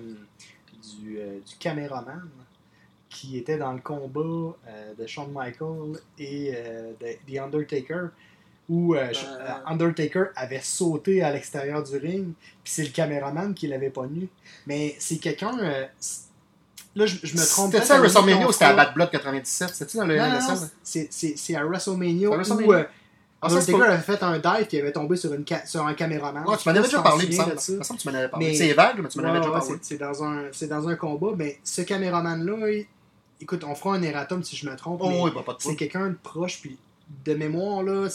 [1.00, 2.22] du, euh, du caméraman?
[3.10, 8.06] Qui était dans le combat euh, de Shawn Michaels et euh, de The Undertaker
[8.68, 9.38] où euh, Sh- Euh.
[9.40, 14.06] euh, Undertaker avait sauté à l'extérieur du ring puis c'est le caméraman qui l'avait pas
[14.06, 14.28] nu.
[14.66, 15.58] Mais c'est quelqu'un...
[15.58, 15.84] euh,
[16.94, 19.70] là, je, je me trompe C'était ça à WrestleMania ou c'était à Bad Blood 97
[19.70, 22.76] C'était-tu dans le Non, non, c'est- c'est c'est à WrestleMania C'est à où WrestleMania?
[22.78, 22.84] euh,
[23.42, 25.94] Ah, Undertaker pas- avait fait un dive qui avait tombé sur, une ca- sur un
[25.94, 26.46] caméraman.
[26.46, 27.54] Ouais, tu m'en avais déjà parlé, il me semble.
[27.54, 27.94] de ça.
[27.98, 28.46] Tu m'en avais parlé.
[28.48, 29.74] Mais- C'est vague, mais tu m'en avais Ouais, déjà ouais, parlé.
[29.80, 32.86] c'est- C'est dans, un, c'est dans un combat, mais ce caméraman-là, il
[33.40, 35.00] écoute, on fera un erratum si je me trompe.
[35.02, 36.78] Oh, oui, bah, pas de c'est quelqu'un de proche, puis
[37.24, 38.08] de mémoire, là.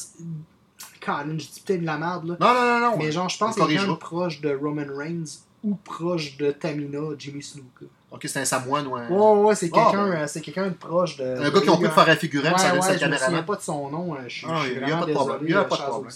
[1.01, 2.35] Colin, je dis peut-être de la merde, là.
[2.39, 2.97] Non, non, non, non.
[2.97, 5.25] Mais genre, je pense que c'est quelqu'un de proche de Roman Reigns
[5.63, 7.85] ou proche de Tamina, Jimmy Snuka.
[8.11, 9.07] Ok, c'est un Samoan ou un.
[9.09, 11.23] Ouais, ouais, c'est Ah, quelqu'un quelqu'un de proche de.
[11.25, 13.45] Un gars qui ont pu faire un figurant, Ouais, ça ouais, je souviens caméraman.
[13.45, 14.15] pas de son nom.
[14.27, 15.63] Je suis Ah, je suis il y a pas de problème, il y a euh,
[15.65, 16.11] pas de problème.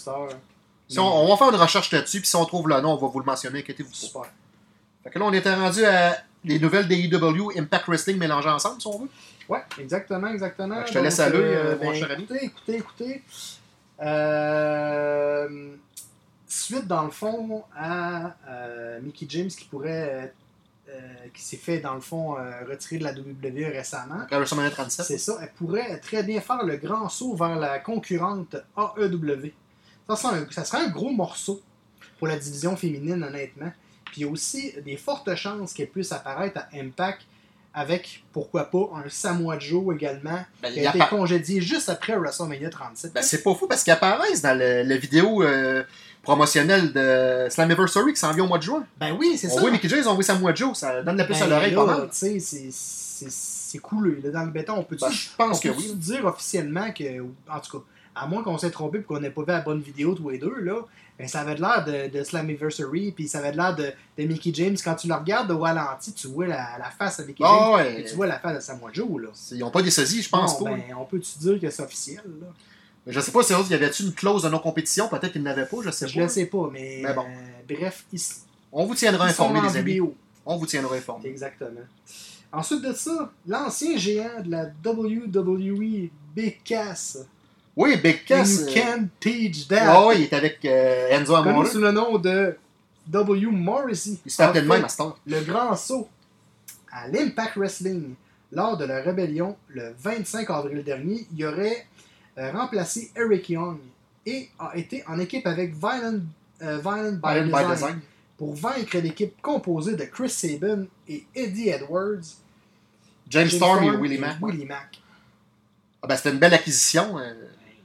[0.88, 2.96] Si on, on va faire une recherche là-dessus, puis si on trouve le nom, on
[2.96, 3.96] va vous le mentionner, inquiétez-vous pas.
[3.96, 4.22] Super.
[5.04, 8.80] Fait que là, on était rendu à les nouvelles des EW Impact Wrestling mélangées ensemble,
[8.80, 9.08] si on veut.
[9.48, 10.84] Ouais, exactement, exactement.
[10.86, 12.22] Je te laisse aller, euh, mon cher ami.
[12.24, 13.22] Écoutez, écoutez, écoutez.
[14.02, 15.70] Euh,
[16.46, 20.32] suite, dans le fond, à euh, Mickey James qui pourrait.
[20.88, 21.00] euh,
[21.32, 24.22] qui s'est fait, dans le fond, euh, retirer de la WWE récemment.
[24.22, 25.06] Après WrestleMania 37.
[25.06, 29.52] C'est ça, elle pourrait très bien faire le grand saut vers la concurrente AEW.
[30.08, 31.60] Ça serait un, ça serait un gros morceau
[32.18, 33.70] pour la division féminine, honnêtement.
[34.10, 37.22] Puis il y a aussi des fortes chances qu'elle puisse apparaître à Impact
[37.72, 42.68] avec, pourquoi pas, un Samoa Joe également, Ben, qui a été congédié juste après WrestleMania
[42.68, 43.12] 37.
[43.12, 45.84] Ben, c'est pas fou parce qu'ils apparaissent dans la vidéo euh,
[46.22, 48.84] promotionnelle de Slammiversary qui s'en vient au mois de juin.
[48.98, 49.60] Ben oui, c'est ça.
[49.60, 51.84] voit Mickey James, on voit Samoa Joe, ça donne la puce à Ben l'oreille là,
[51.84, 52.08] pas mal.
[52.10, 52.40] c'est-
[54.24, 54.74] là, dans le béton.
[54.78, 55.94] On peut-tu Ben, je pense que on peut-tu oui.
[55.94, 57.84] dire officiellement que, en tout cas,
[58.16, 60.38] à moins qu'on s'est trompé et qu'on n'ait pas vu la bonne vidéo tous les
[60.38, 60.80] deux, là,
[61.20, 64.50] ben, ça avait de l'air de, de Slammiversary, puis ça avait l'air de, de Mickey
[64.54, 64.76] James.
[64.82, 67.74] Quand tu le regardes de ralenti, tu vois la, la face de Mickey Ah James,
[67.74, 68.00] ouais.
[68.00, 69.20] et tu vois la face de Samoa Joe.
[69.22, 69.28] Là.
[69.52, 70.64] Ils n'ont pas des sosies, je pense pas.
[70.70, 72.22] ben, on peut-tu dire que c'est officiel?
[72.40, 72.46] Là?
[73.06, 75.90] Je sais pas si y avait-tu une clause de non-compétition, peut-être qu'ils n'avaient pas, je
[75.90, 76.20] sais Je pas.
[76.22, 77.24] le sais pas, mais, Mais bon.
[77.24, 78.20] euh, bref, ils,
[78.72, 80.00] On vous tiendra informés, en les amis.
[80.46, 81.28] On vous tiendra informés.
[81.28, 81.80] Exactement.
[82.52, 87.18] Ensuite de ça, l'ancien géant de la WWE, Big Cass.
[87.76, 88.60] Oui, Big Cass.
[88.60, 89.84] You euh, can't teach that.
[89.86, 91.66] Ah ouais, il est avec euh, Enzo Connu Amore.
[91.66, 92.56] sous le nom de
[93.06, 93.46] W.
[93.46, 94.18] Morrissey.
[94.24, 95.14] Il fait même à.
[95.26, 96.08] Le grand saut
[96.92, 98.14] à l'Impact Wrestling
[98.52, 101.86] lors de la rébellion le 25 avril dernier, il aurait
[102.38, 103.78] euh, remplacé Eric Young
[104.26, 106.20] et a été en équipe avec Violent,
[106.62, 108.00] euh, Violent by, Violent by Design, Design.
[108.36, 112.24] pour vaincre l'équipe composée de Chris Sabin et Eddie Edwards.
[113.28, 114.36] James Storm et Willie Mack.
[114.42, 115.00] Willie Mack.
[116.02, 117.18] Ah ben, c'était une belle acquisition.
[117.18, 117.32] euh.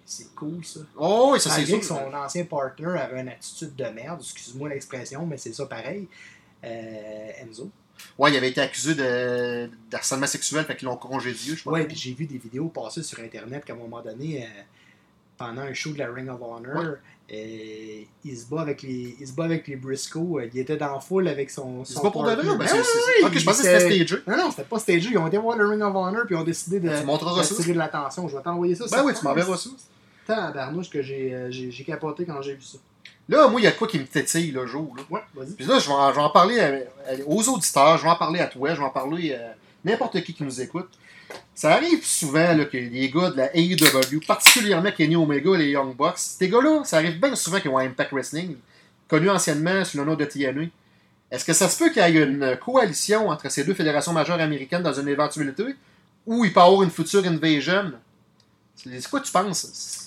[0.06, 0.82] C'est cool ça.
[0.96, 1.80] Oh, oui, ça c'est sûr.
[1.80, 6.08] que son ancien partner avait une attitude de merde, excuse-moi l'expression, mais c'est ça pareil.
[6.64, 7.70] Euh, Enzo.
[8.20, 11.72] Ouais, il avait été accusé de d'harcèlement sexuel, fait qu'ils l'ont congédié, je pas.
[11.72, 14.48] Ouais, puis j'ai vu des vidéos passer sur internet qu'à un moment donné, euh,
[15.38, 16.96] pendant un show de la Ring of Honor,
[17.32, 20.18] euh, il se bat avec les, il se bat avec les Briscoe.
[20.40, 21.84] euh, il était dans la foule avec son.
[21.84, 24.24] C'est son pas pour de vrai, ben, Ah Ok, je pensais que il c'était stagé.
[24.28, 25.10] Non, non, c'était pas stagé.
[25.12, 27.04] Ils ont été voir le Ring of Honor puis ils ont décidé de, Tu ça.
[27.04, 28.28] d'attirer de l'attention.
[28.28, 28.86] Je vais t'envoyer ça.
[28.92, 29.70] Ben oui, tu m'enverras ça.
[30.26, 32.78] Tabarnouche que j'ai, euh, j'ai, capoté quand j'ai vu ça.
[33.28, 34.94] Là, moi, il y a de quoi qui me tétille le jour.
[34.98, 35.04] Là.
[35.10, 35.54] Ouais, vas-y.
[35.54, 36.68] Puis là, je vais, en, je vais en parler à-
[37.10, 40.22] à- aux auditeurs, je vais en parler à toi, je vais en parler à n'importe
[40.24, 40.90] qui qui nous écoute.
[41.56, 45.70] Ça arrive souvent là, que les gars de la AEW, particulièrement Kenny Omega et les
[45.72, 48.58] Young Bucks, ces gars-là, ça arrive bien souvent qu'ils ont un Impact Wrestling,
[49.08, 50.66] connu anciennement sous le nom de TNA.
[51.32, 54.40] Est-ce que ça se peut qu'il y ait une coalition entre ces deux fédérations majeures
[54.40, 55.64] américaines dans une éventualité
[56.28, 57.94] ou il peut y avoir une future invasion?
[58.76, 60.05] C'est quoi tu penses?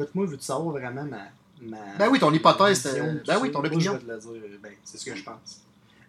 [0.00, 1.24] Écoute, moi, veux-tu savoir vraiment ma.
[1.62, 3.92] ma Ben oui, ton hypothèse, ma vision euh, ben oui, ton Moi, opinion.
[3.92, 4.58] Je vais te le dire.
[4.62, 5.60] Ben, c'est ce que je pense.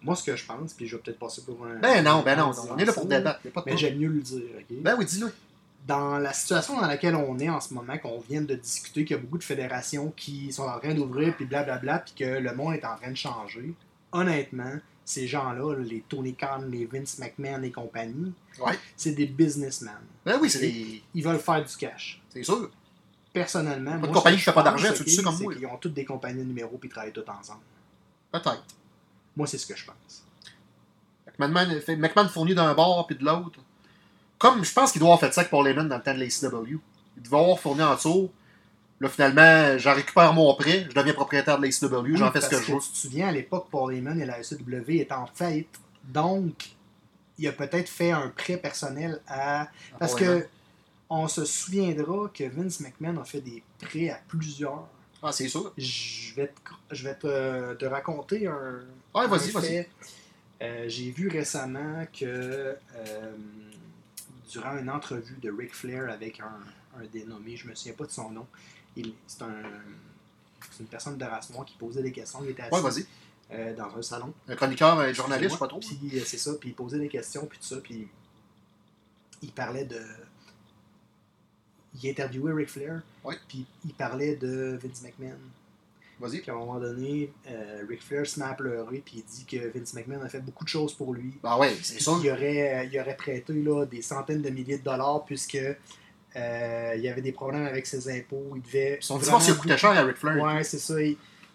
[0.01, 1.75] Moi, ce que je pense, puis je vais peut-être passer pour un.
[1.79, 3.39] Ben non, ben non, on est là pour débattre.
[3.65, 4.65] Mais j'aime mieux le dire, ok?
[4.81, 5.31] Ben oui, dis-le.
[5.87, 9.15] dans la situation dans laquelle on est en ce moment, qu'on vient de discuter, qu'il
[9.15, 12.55] y a beaucoup de fédérations qui sont en train d'ouvrir, puis blablabla, puis que le
[12.55, 13.73] monde est en train de changer,
[14.11, 14.73] honnêtement,
[15.05, 18.73] ces gens-là, les Tony Khan, les Vince McMahon et compagnie, Ouais.
[18.95, 19.93] c'est des businessmen.
[20.25, 21.01] Ben oui, c'est des...
[21.13, 22.21] Ils veulent faire du cash.
[22.29, 22.69] C'est sûr.
[23.33, 25.53] Personnellement, Pas de moi, compagnie qui que fait pas d'argent, tu le sais comme moi?
[25.53, 27.61] qu'ils ont toutes des compagnies de numéros puis ils travaillent tous ensemble.
[28.31, 28.63] Peut-être.
[29.37, 30.23] Moi, c'est ce que je pense.
[31.39, 33.59] McMahon, fait- McMahon fournit d'un bord puis de l'autre.
[34.37, 36.19] Comme je pense qu'il doit avoir fait ça avec Paul Heyman dans le temps de
[36.19, 36.79] l'ACW.
[37.17, 38.29] Il devait avoir fourni en dessous.
[38.99, 42.61] Là, finalement, j'en récupère mon prêt, je deviens propriétaire de l'ACW, j'en fais ce que
[42.61, 42.79] je veux.
[42.79, 44.57] Tu te souviens, à l'époque, Paul Heyman et la SEW
[44.89, 45.79] étaient en faillite.
[46.03, 46.71] Donc,
[47.39, 49.67] il a peut-être fait un prêt personnel à.
[49.97, 50.43] Parce Heyman.
[51.13, 54.87] On se souviendra que Vince McMahon a fait des prêts à plusieurs.
[55.21, 55.71] Ah, c'est sûr.
[55.77, 58.79] Je vais te, je vais te, te raconter un.
[59.13, 59.87] Ouais, vas-y, vas-y.
[60.61, 62.25] Euh, J'ai vu récemment que
[62.95, 63.31] euh,
[64.49, 68.11] durant une entrevue de Ric Flair avec un, un dénommé, je me souviens pas de
[68.11, 68.47] son nom,
[69.27, 69.53] c'est un,
[70.79, 72.39] une personne de race noire qui posait des questions.
[72.43, 73.05] Il était assis Ouais, vas-y.
[73.51, 74.33] euh, dans un salon.
[74.47, 75.79] Un chroniqueur, un journaliste, je sais pas trop.
[75.79, 78.07] Puis euh, c'est ça, puis il posait des questions, puis tout ça, puis
[79.41, 79.99] il parlait de.
[82.01, 83.01] Il interviewait Ric Flair,
[83.47, 85.37] puis il parlait de Vince McMahon.
[86.19, 86.39] Vas-y.
[86.39, 89.45] Puis à un moment donné, euh, Ric Flair se met à pleurer, puis il dit
[89.45, 91.33] que Vince McMahon a fait beaucoup de choses pour lui.
[91.41, 92.21] Ben ouais, c'est sûr.
[92.21, 95.57] qu'il aurait, il aurait prêté là, des centaines de milliers de dollars, puisque
[96.35, 98.53] euh, il y avait des problèmes avec ses impôts.
[98.55, 98.99] Il devait.
[99.01, 100.41] Son divorce, il coûté cher à Ric Flair.
[100.41, 100.95] Ouais, c'est ça.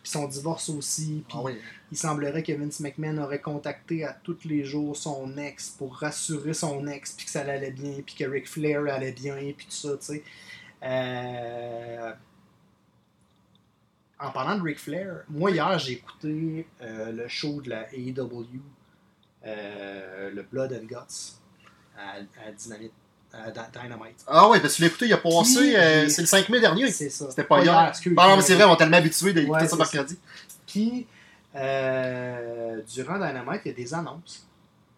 [0.07, 1.25] Puis son divorce aussi.
[1.27, 1.61] Puis Ah ouais.
[1.91, 6.55] il semblerait que Vince McMahon aurait contacté à tous les jours son ex pour rassurer
[6.55, 9.73] son ex, puis que ça allait bien, puis que Ric Flair allait bien, puis tout
[9.73, 10.23] ça, tu sais.
[10.85, 12.13] Euh,
[14.21, 18.61] En parlant de Ric Flair, moi hier j'ai écouté euh, le show de la AEW,
[19.45, 21.41] euh, le Blood and Guts,
[21.99, 22.93] à, à Dynamite,
[23.53, 24.25] Dy- Dynamite.
[24.27, 26.61] Ah ouais, parce que tu l'as écouté, il a passé, euh, c'est le 5 mai
[26.61, 26.91] dernier.
[26.91, 27.27] C'est ça.
[27.31, 27.75] C'était pas hier.
[27.77, 27.93] Ah
[28.29, 30.19] non, mais c'est vrai, on est tellement habitué d'écouter Ouais, ça mercredi.
[30.67, 31.07] Puis,
[31.55, 34.47] euh, durant Dynamite, il y a des annonces.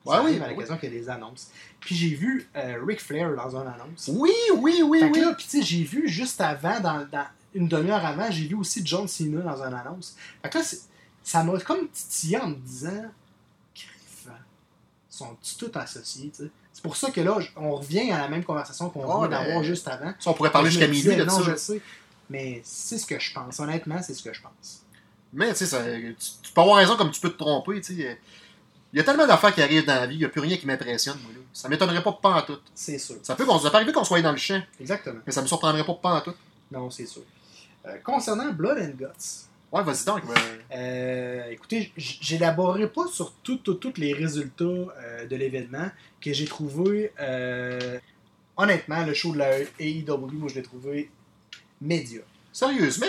[0.05, 0.51] Ouais, Ça oui, à oui.
[0.55, 1.51] l'occasion qu'il y a des annonces.
[1.81, 4.09] Puis j'ai vu euh, Ric Flair dans une annonce.
[4.13, 5.21] Oui, oui, oui, Fait oui.
[5.21, 8.55] là, puis tu sais, j'ai vu juste avant, dans, dans une demi-heure avant, j'ai vu
[8.55, 10.17] aussi John Cena dans une annonce.
[10.43, 10.65] Fait que là,
[11.23, 13.05] ça m'a comme titillé en me disant,
[13.75, 14.29] Crif,
[15.11, 16.51] sont-ils tous associés, tu sais?
[16.79, 19.45] C'est pour ça que là, on revient à la même conversation qu'on Ah, venait ben,
[19.45, 20.13] d'avoir juste avant.
[20.21, 21.51] Ça, on pourrait parler jusqu'à minuit de Non, ça.
[21.51, 21.81] je sais.
[22.31, 23.59] Mais c'est ce que je pense.
[23.59, 24.83] Honnêtement, c'est ce que je pense.
[25.33, 27.81] Mais tu sais, tu, tu peux avoir raison comme tu peux te tromper.
[27.81, 28.21] tu sais.
[28.93, 30.57] Il y a tellement d'affaires qui arrivent dans la vie, il n'y a plus rien
[30.57, 31.19] qui m'impressionne.
[31.25, 31.41] moi, là.
[31.53, 32.59] Ça m'étonnerait pas pas en tout.
[32.77, 33.17] C'est sûr.
[33.25, 35.19] Ça peut, qu'on- ça peut arriver qu'on soit dans le champ, Exactement.
[35.27, 36.35] mais ça me surprendrait pas pas en tout.
[36.71, 37.23] Non, c'est sûr.
[37.87, 40.23] Euh, concernant Blood and Guts, Ouais, vas-y donc.
[40.75, 46.47] euh, écoutez, j'élaborerai pas sur tous tout, tous les résultats euh, de l'événement que j'ai
[46.47, 47.13] trouvé.
[47.21, 47.99] euh,
[48.57, 51.11] honnêtement, le show de la AEW, moi, je l'ai trouvé
[51.81, 52.27] médiocre.
[52.53, 53.07] Sérieusement?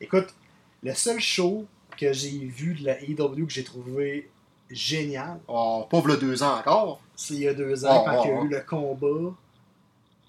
[0.00, 0.34] Écoute,
[0.82, 1.66] le seul show
[1.96, 4.30] que j'ai vu de la AEW que j'ai trouvé
[4.70, 7.00] génial, Oh, pauvre le deux ans encore.
[7.16, 8.44] c'est il y a deux ans, Oh, quand oh, il y a oh.
[8.44, 9.34] eu le combat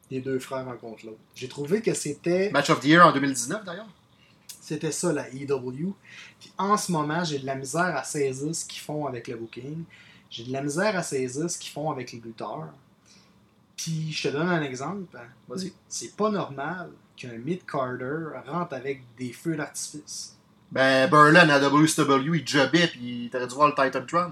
[0.09, 1.19] des deux frères en contre l'autre.
[1.35, 3.87] J'ai trouvé que c'était Match of the Year en 2019 d'ailleurs.
[4.61, 5.93] C'était ça, la EW.
[6.39, 9.35] Puis en ce moment, j'ai de la misère à saisir ce qu'ils font avec le
[9.35, 9.83] booking.
[10.29, 12.69] J'ai de la misère à saisir ce qu'ils font avec les lutteurs.
[13.75, 15.17] Puis je te donne un exemple.
[15.49, 15.73] Vas-y.
[15.89, 20.37] C'est pas normal qu'un mid-carder rentre avec des feux d'artifice.
[20.71, 24.31] Ben, Berlin à WCW, il jobait puis il dû voir le Titan Tron.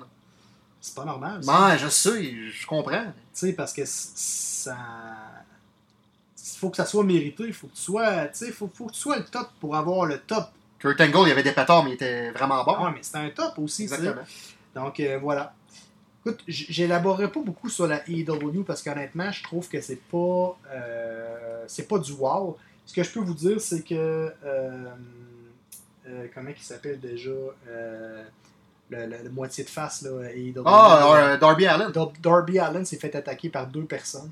[0.79, 1.43] C'est pas normal.
[1.43, 1.67] ça.
[1.67, 3.05] Ouais, je sais, je comprends.
[3.05, 4.77] Tu sais, parce que ça.
[6.59, 7.43] Il faut que ça soit mérité.
[7.47, 8.27] Il faut que tu sois.
[8.53, 10.43] Faut, faut que tu sois le top pour avoir le top.
[10.77, 12.75] Kurt Angle, il y avait des pétards, mais il était vraiment bon.
[12.77, 13.83] Ah mais c'est un top aussi.
[13.83, 14.23] Exactement.
[14.75, 15.53] Donc euh, voilà.
[16.25, 21.63] Écoute, j'élaborerai pas beaucoup sur la AEW parce qu'honnêtement, je trouve que c'est pas euh,
[21.67, 22.57] c'est pas du wow.
[22.85, 24.89] Ce que je peux vous dire, c'est que euh,
[26.33, 27.29] comment il s'appelle déjà
[28.89, 30.63] le, le- le moitié de face là, AEW.
[30.65, 31.91] Ah, Darby Allen.
[31.91, 34.31] Dar- Darby Allen s'est fait attaquer par deux personnes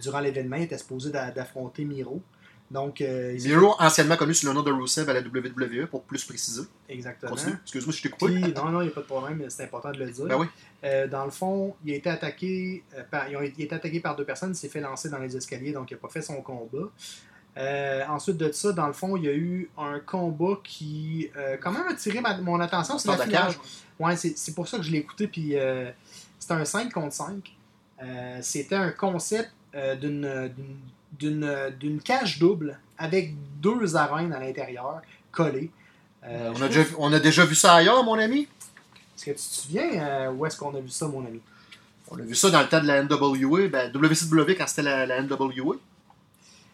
[0.00, 0.56] durant l'événement.
[0.56, 2.20] Il était supposé d'a- d'affronter Miro.
[2.68, 6.24] Donc, euh, Miro, anciennement connu sous le nom de Rusev à la WWE, pour plus
[6.24, 6.62] préciser.
[6.88, 7.30] Exactement.
[7.30, 7.54] Continue.
[7.62, 8.32] Excuse-moi si je t'ai coupé.
[8.40, 10.24] Puis, non, non, il n'y a pas de problème, c'est important de le dire.
[10.26, 10.46] Ben oui.
[10.82, 14.16] Euh, dans le fond, il a été attaqué, euh, par, il a été attaqué par
[14.16, 16.42] deux personnes, il s'est fait lancer dans les escaliers, donc il n'a pas fait son
[16.42, 16.88] combat.
[17.58, 21.56] Euh, ensuite de ça, dans le fond, il y a eu un combat qui, euh,
[21.58, 22.98] quand même, a attiré ma- mon attention.
[22.98, 23.52] C'est la finale.
[23.98, 25.26] Ouais, c'est c'est pour ça que je l'ai écouté.
[25.26, 25.90] Puis euh,
[26.38, 27.56] c'était un 5 contre 5.
[28.02, 30.48] Euh, c'était un concept euh,
[31.18, 35.00] d'une- cage double avec deux arènes à l'intérieur
[35.32, 35.70] collées.
[36.24, 38.48] Euh, on, je a déjà, vu- on a déjà vu ça ailleurs, mon ami?
[39.16, 41.40] Est-ce que tu te souviens euh, où est-ce qu'on a vu ça, mon ami?
[42.10, 45.06] On a vu ça dans le temps de la NWA, ben, WCW quand c'était la,
[45.06, 45.76] la NWA.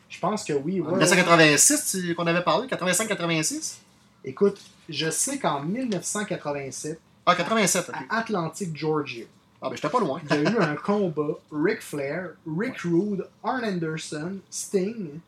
[0.08, 0.80] Je pense que oui.
[0.80, 0.98] En ouais, ouais.
[0.98, 3.78] 1986, c'est- qu'on avait parlé, 85-86.
[4.24, 7.94] Écoute, je sais qu'en 1987, Ah, 87, ok.
[8.10, 9.24] à Atlantic, Georgia,
[9.62, 10.20] Ah, ben, j'étais pas loin.
[10.31, 15.20] il y a eu un combat Ric Flair, Rick Rude, Arn Anderson, Sting,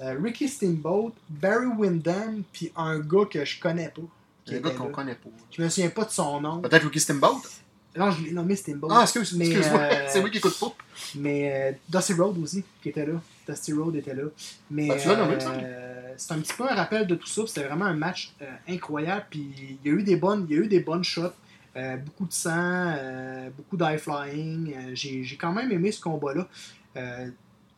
[0.00, 4.00] euh, Ricky Steamboat, Barry Windham, puis un gars que je connais pas.
[4.46, 5.28] qui un gars qu'on connaît pas.
[5.50, 6.60] Je me souviens pas de son nom.
[6.60, 7.42] Peut-être Ricky Steamboat?
[7.96, 8.88] Non, je l'ai nommé Steamboat.
[8.90, 9.80] Ah, excuse, excuse-moi.
[9.80, 10.72] euh, c'est moi qui écoute pas.
[11.16, 13.20] Mais euh, Dusty Road aussi, qui était là.
[13.48, 14.22] Dusty Road était là.
[14.70, 15.52] Mais Ben, tu l'as nommé, ça?
[16.16, 17.42] c'est un petit peu un rappel de tout ça.
[17.46, 18.32] C'était vraiment un match
[18.68, 19.26] incroyable.
[19.28, 21.32] Puis il y a eu des bonnes, il y a eu des bonnes shots.
[21.76, 22.50] Euh, beaucoup de sang,
[22.98, 24.74] euh, beaucoup d'high flying.
[24.74, 26.48] Euh, J'ai j'ai quand même aimé ce combat-là.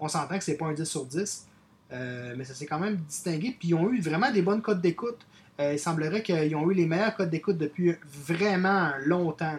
[0.01, 1.47] On s'entend que c'est pas un 10 sur 10.
[1.93, 3.55] euh, mais ça s'est quand même distingué.
[3.59, 5.19] Puis ils ont eu vraiment des bonnes codes d'écoute.
[5.61, 9.53] Il semblerait qu'ils ont eu les meilleurs codes d'écoute depuis vraiment longtemps.
[9.53, 9.59] là.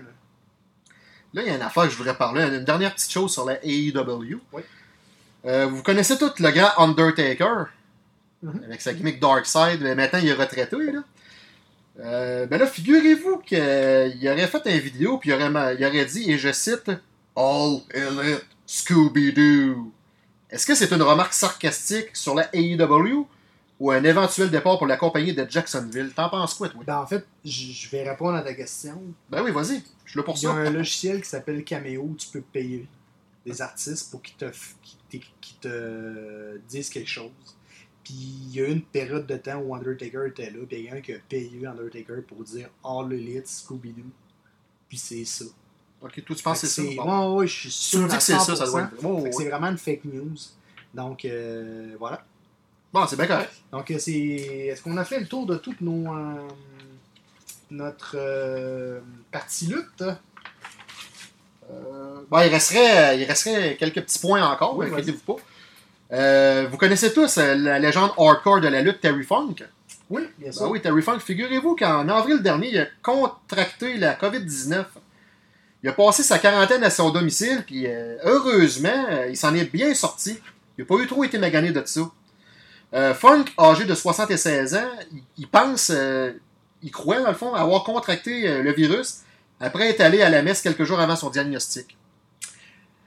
[1.36, 2.44] Là, il y a une affaire que je voudrais parler.
[2.58, 4.40] Une dernière petite chose sur la AEW.
[4.52, 4.62] Oui.
[5.46, 7.66] Vous connaissez tout le grand Undertaker,
[8.42, 8.64] Mhm.
[8.66, 10.92] avec sa gimmick Darkseid, mais maintenant il est retraité.
[10.92, 11.04] Là.
[12.00, 16.06] Euh, ben là, figurez-vous qu'il aurait fait une vidéo, puis il aurait, ma- il aurait
[16.06, 16.90] dit, et je cite,
[17.36, 19.92] All Elite Scooby-Doo.
[20.50, 23.28] Est-ce que c'est une remarque sarcastique sur la AEW
[23.80, 26.12] ou un éventuel départ pour la compagnie de Jacksonville?
[26.16, 26.82] T'en penses quoi, toi?
[26.86, 29.02] Ben, en fait, je vais répondre à ta question.
[29.30, 29.84] Ben oui, vas-y.
[30.06, 30.56] Je suis là pour Il y a ça.
[30.56, 32.88] un logiciel qui s'appelle Cameo tu peux payer
[33.46, 34.46] des artistes pour qu'ils te,
[35.62, 37.32] te disent quelque chose.
[38.04, 40.84] Puis il y a eu une période de temps où Undertaker était là, puis il
[40.86, 44.04] y a quelqu'un qui a payé Undertaker pour dire All Elite Scooby-Doo.
[44.90, 45.46] Puis c'est ça.
[46.02, 47.04] Ok, toi, tu penses que c'est ça?
[47.04, 47.32] Bon.
[47.36, 48.00] Ouais, ouais, je suis Tu sûr.
[48.02, 48.72] me dis que c'est ça, ça 100%.
[48.72, 48.94] doit être.
[49.04, 49.32] Oh, ouais.
[49.32, 50.36] C'est vraiment une fake news.
[50.94, 52.26] Donc, euh, voilà.
[52.92, 53.52] Bon, c'est bien correct.
[53.72, 54.12] Donc, euh, c'est.
[54.14, 56.14] Est-ce qu'on a fait le tour de toute nos.
[56.14, 56.48] euh,
[57.72, 59.00] notre euh,
[59.32, 60.04] partie lutte?
[62.30, 65.36] Bon, il resterait, il resterait quelques petits points encore, Oui, inquiétez-vous pas.
[66.12, 69.56] Euh, vous connaissez tous euh, la légende hardcore de la lutte Terry Funk?
[70.10, 70.66] Oui, bien sûr.
[70.66, 71.20] Ben oui, Terry Funk.
[71.20, 74.86] Figurez-vous qu'en avril dernier, il a contracté la COVID-19.
[75.82, 79.94] Il a passé sa quarantaine à son domicile, puis euh, heureusement, il s'en est bien
[79.94, 80.40] sorti.
[80.78, 82.02] Il n'a pas eu trop été magané de ça.
[83.16, 84.80] Funk, âgé de 76 ans,
[85.12, 85.92] il, il pense,
[86.84, 89.22] il croit dans le fond, avoir contracté le virus
[89.60, 91.98] après être allé à la messe quelques jours avant son diagnostic.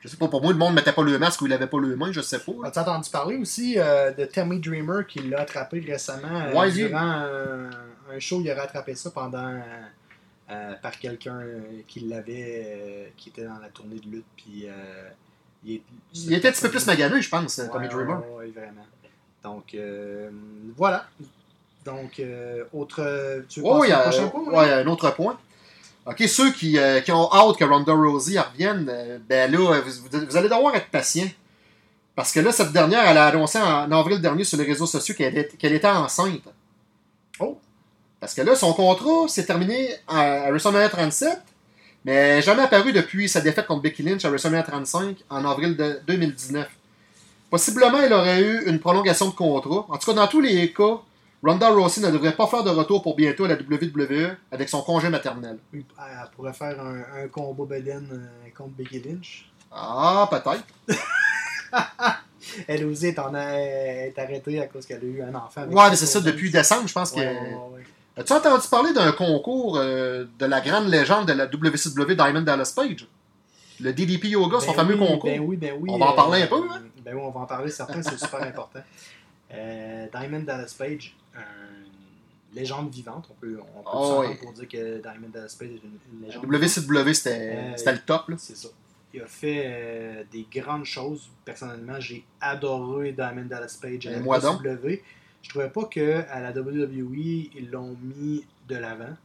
[0.07, 1.67] Je sais pas, pour moi, le monde ne mettait pas le masque ou il avait
[1.67, 2.53] pas le main, je sais pas.
[2.63, 2.69] là.
[2.69, 6.99] As-tu entendu parler aussi euh, de Tammy Dreamer qui l'a attrapé récemment euh, Ouais, durant
[7.01, 7.71] un,
[8.15, 9.61] un show, il a rattrapé ça pendant
[10.51, 11.41] euh, par quelqu'un
[11.89, 14.67] qui l'avait qui était dans la tournée de lutte puis
[15.65, 15.83] il, est-
[16.15, 18.19] Il était un petit peu plus magané, je pense, Ouais, Tommy Dreamer.
[18.37, 18.87] ouais, vraiment.
[19.43, 19.77] Donc
[20.77, 21.07] voilà.
[21.85, 22.21] Donc
[22.73, 24.63] autre tu veux Oh, a, prochain point?
[24.63, 25.39] un autre point.
[26.07, 29.81] OK, ceux qui, euh, qui ont hâte que Ronda Rousey revienne, euh, ben là, euh,
[29.81, 31.27] vous, vous allez devoir être patient.
[32.15, 34.87] Parce que là, cette dernière, elle a annoncé en, en avril dernier sur les réseaux
[34.87, 36.49] sociaux qu'elle était, était enceinte.
[37.41, 37.59] Oh!
[38.21, 41.39] Parce que là, son contrat s'est terminé à, à WrestleMania 37,
[42.05, 46.01] mais jamais apparu depuis sa défaite contre Becky Lynch à WrestleMania 35 en avril de
[46.07, 46.69] 2019.
[47.51, 49.87] Possiblement, elle aurait eu une prolongation de contrat.
[49.89, 51.01] En tout cas, dans tous les cas,
[51.43, 54.83] Ronda Rousey ne devrait pas faire de retour pour bientôt à la WWE avec son
[54.83, 55.59] congé maternel.
[55.73, 55.85] Elle
[56.35, 59.51] pourrait faire un, un combat Beden euh, contre Becky Lynch.
[59.71, 60.65] Ah, peut-être.
[62.69, 65.63] Elle aussi est, en, est arrêtée à cause qu'elle a eu un enfant.
[65.63, 67.19] avec Ouais, mais c'est ça, depuis décembre, je pense que.
[67.19, 67.83] Ouais, ouais, ouais.
[68.17, 72.73] As-tu entendu parler d'un concours euh, de la grande légende de la WCW Diamond Dallas
[72.75, 73.07] Page?
[73.79, 75.29] Le DDP Yoga, son Ben fameux concours?
[75.29, 75.91] Ben oui, ben oui.
[75.93, 76.83] On va en parler un peu, hein?
[77.05, 78.81] Ben oui, on va en parler certain, c'est super important.
[79.53, 84.37] Euh, Diamond Dallas Page, une légende vivante, on peut, on peut Oh, s'entendre oui.
[84.41, 86.45] pour dire que Diamond Dallas Page est une, une légende.
[86.47, 88.33] WCW, c'était Euh, le top.
[88.39, 88.69] C'est ça.
[89.15, 91.31] Il a fait euh, des grandes choses.
[91.45, 94.61] Personnellement, j'ai adoré Diamond Dallas Page à la moi donc.
[94.63, 94.99] WWE.
[95.43, 97.15] Je trouvais pas qu'à la WWE,
[97.55, 99.17] ils l'ont mis de l'avant.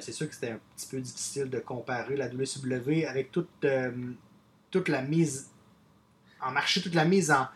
[0.00, 3.64] C'est sûr que c'était un petit peu difficile de comparer la WCW avec toute,
[4.70, 5.48] toute la mise
[6.40, 7.46] en marché, toute la mise en.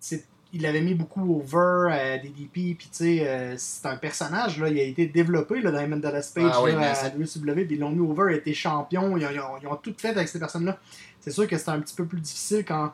[0.00, 4.58] c'est- Il avait mis beaucoup over à DDP, puis tu sais, euh, c'est un personnage,
[4.58, 7.76] là, il a été développé, là, Diamond Dallas Page, Ah oui, là, à WCW, puis
[7.76, 9.94] ils l'ont mis over, il a été champion, ils ont, ils ont- ils ont tout
[9.96, 10.78] fait avec ces personnes-là.
[11.20, 12.92] C'est sûr que c'est un petit peu plus difficile quand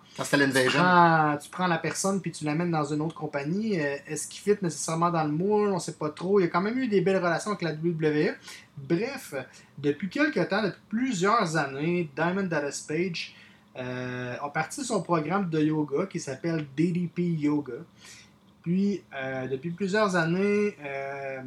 [0.48, 3.80] tu prends, tu prends la personne puis tu l'amènes dans une autre compagnie.
[3.80, 6.40] Euh, Est-ce qu'il fit nécessairement dans le moule On sait pas trop.
[6.40, 8.34] Il y a quand même eu des belles relations avec la WWE.
[8.76, 9.34] Bref,
[9.78, 13.34] depuis quelques temps, depuis plusieurs années, Diamond Dallas Page
[13.78, 17.74] euh, a parti son programme de yoga qui s'appelle DDP Yoga.
[18.62, 21.40] Puis, euh, depuis plusieurs années, euh,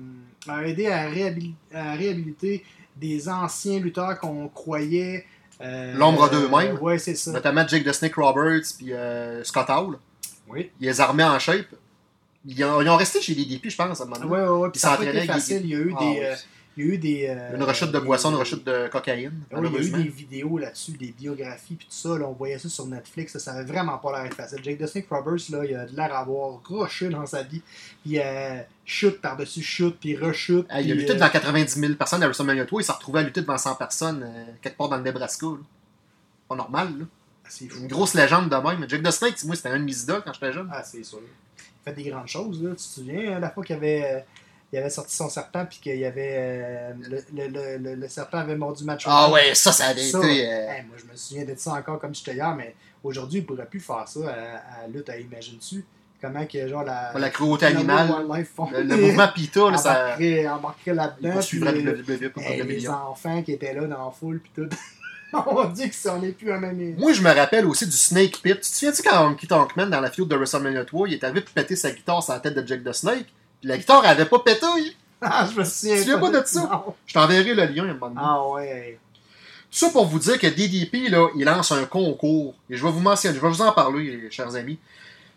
[0.47, 2.63] a aidé à, réhabil- à réhabiliter
[2.95, 5.25] des anciens lutteurs qu'on croyait.
[5.61, 6.77] euh, L'ombre d'eux-mêmes.
[6.79, 7.31] Ouais, c'est ça.
[7.31, 8.93] Notamment Jake the Snake Roberts puis
[9.43, 9.97] Scott Hall.
[10.47, 10.71] Oui.
[10.79, 11.67] Ils les armaient en shape.
[12.45, 14.31] Ils ont, ils ont resté chez DDP, je pense, à un moment donné.
[14.31, 14.67] Ouais, ouais.
[14.69, 15.61] Ils Puis ça a été facile.
[15.65, 16.05] Il y a eu Ah, des.
[16.21, 16.25] oui.
[16.77, 17.27] Il y a eu des.
[17.29, 20.03] euh, Une rechute de boisson, une rechute de cocaïne, Ah oui, il y a eu
[20.03, 22.17] des vidéos là-dessus, des biographies, puis tout ça.
[22.17, 23.33] Là, on voyait ça sur Netflix.
[23.33, 24.59] Ça, ça avait vraiment pas l'air facile.
[24.63, 27.61] Jake the Snake Roberts, là, il a de l'air d'avoir rushé dans sa vie.
[28.05, 30.65] Puis euh, chute par-dessus chute, puis rechute.
[30.79, 32.81] Il a lutté euh, devant 90 000 personnes à WrestleMania 3.
[32.81, 35.45] Il s'est retrouvé à lutter devant 100 personnes euh, quelque part dans le Nebraska.
[35.47, 35.57] là.
[36.47, 37.05] Pas normal, là.
[37.47, 37.81] C'est fou.
[37.81, 38.87] Une grosse légende de même.
[38.87, 40.69] Jake the Snake, moi, c'était un de mes idoles quand j'étais jeune.
[40.71, 41.19] Ah, c'est sûr.
[41.57, 42.69] Il fait des grandes choses, là.
[42.71, 44.19] Tu te souviens, hein, la fois qu'il avait, euh,
[44.71, 46.35] il avait sorti son serpent, puis qu'il y avait.
[46.37, 46.91] euh,
[47.33, 50.47] le, le, le, serpent avait mordu Macho Ah ouais, ça, ça avait Ça, été.
[50.47, 53.45] euh, hey, moi, je me souviens de ça encore comme j'étais hier, mais aujourd'hui, il
[53.45, 55.85] pourrait plus faire ça à, à lutte à Imagine-tu?
[56.21, 57.13] Comment que, genre, la.
[57.17, 58.09] la cruauté la animale.
[58.73, 60.15] Le, le mouvement PITA, là, ça.
[60.17, 61.29] embarquerait, là-dedans.
[61.31, 62.03] le
[62.37, 64.69] euh, les enfants qui étaient là dans la foule, puis tout.
[65.33, 66.95] On dit que ça, on n'est plus un même.
[66.97, 68.55] Moi, je me rappelle aussi du Snake Pit.
[68.55, 71.23] Tu te souviens-tu quand Honky Tonk Man, dans la feud de WrestleMania 3, il est
[71.23, 73.27] arrivé pour péter sa guitare sur la tête de Jake the Snake?
[73.59, 74.65] Puis la guitare, elle avait pas pété.
[75.21, 75.95] Ah, je me souviens.
[75.95, 76.61] Tu souviens pas de ça?
[76.61, 76.95] Non.
[77.05, 78.21] Je t'enverrai le lien un moment donné.
[78.23, 78.97] Ah ouais.
[79.69, 82.53] Tout ça pour vous dire que DDP, là, il lance un concours.
[82.69, 84.79] Et je vais vous mentionner, je vais vous en parler, chers amis.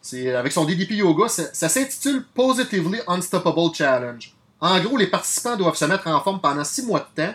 [0.00, 1.26] C'est avec son DDP Yoga.
[1.26, 4.32] Ça, ça s'intitule Positively Unstoppable Challenge.
[4.60, 7.34] En gros, les participants doivent se mettre en forme pendant six mois de temps.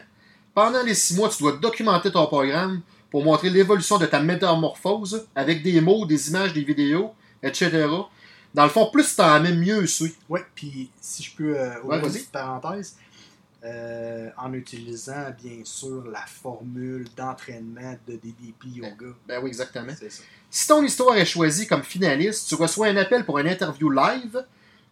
[0.56, 2.82] Pendant les six mois, tu dois documenter ton programme
[3.12, 7.12] pour montrer l'évolution de ta métamorphose avec des mots, des images, des vidéos,
[7.44, 7.88] etc.
[8.58, 10.12] Dans le fond, plus t'en mets, mieux c'est.
[10.28, 12.12] Ouais, puis si je peux euh, Ouais, ouvrir une vas-y.
[12.14, 12.96] petite parenthèse,
[13.64, 19.14] euh, en utilisant bien sûr la formule d'entraînement de DDP Yoga.
[19.28, 19.94] Ben oui, exactement.
[19.96, 20.24] C'est ça.
[20.50, 24.44] Si ton histoire est choisie comme finaliste, tu reçois un appel pour une interview live.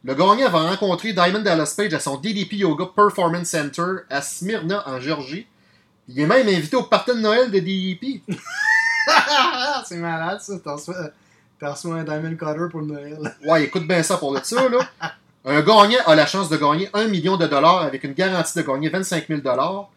[0.04, 4.88] Le gagnant va rencontrer Diamond Dallas Page à son DDP Yoga Performance Center à Smyrna,
[4.88, 5.48] en Géorgie.
[6.08, 8.22] Il est même invité au party de Noël de DDP.
[9.88, 10.54] c'est malade ça,
[11.62, 13.36] reçois un Diamond Cutter pour Noël.
[13.46, 14.80] Ouais, écoute bien ça pour le ça, là.
[15.46, 18.64] Un gagnant a la chance de gagner 1 million de dollars avec une garantie de
[18.64, 19.90] gagner 25 000 dollars.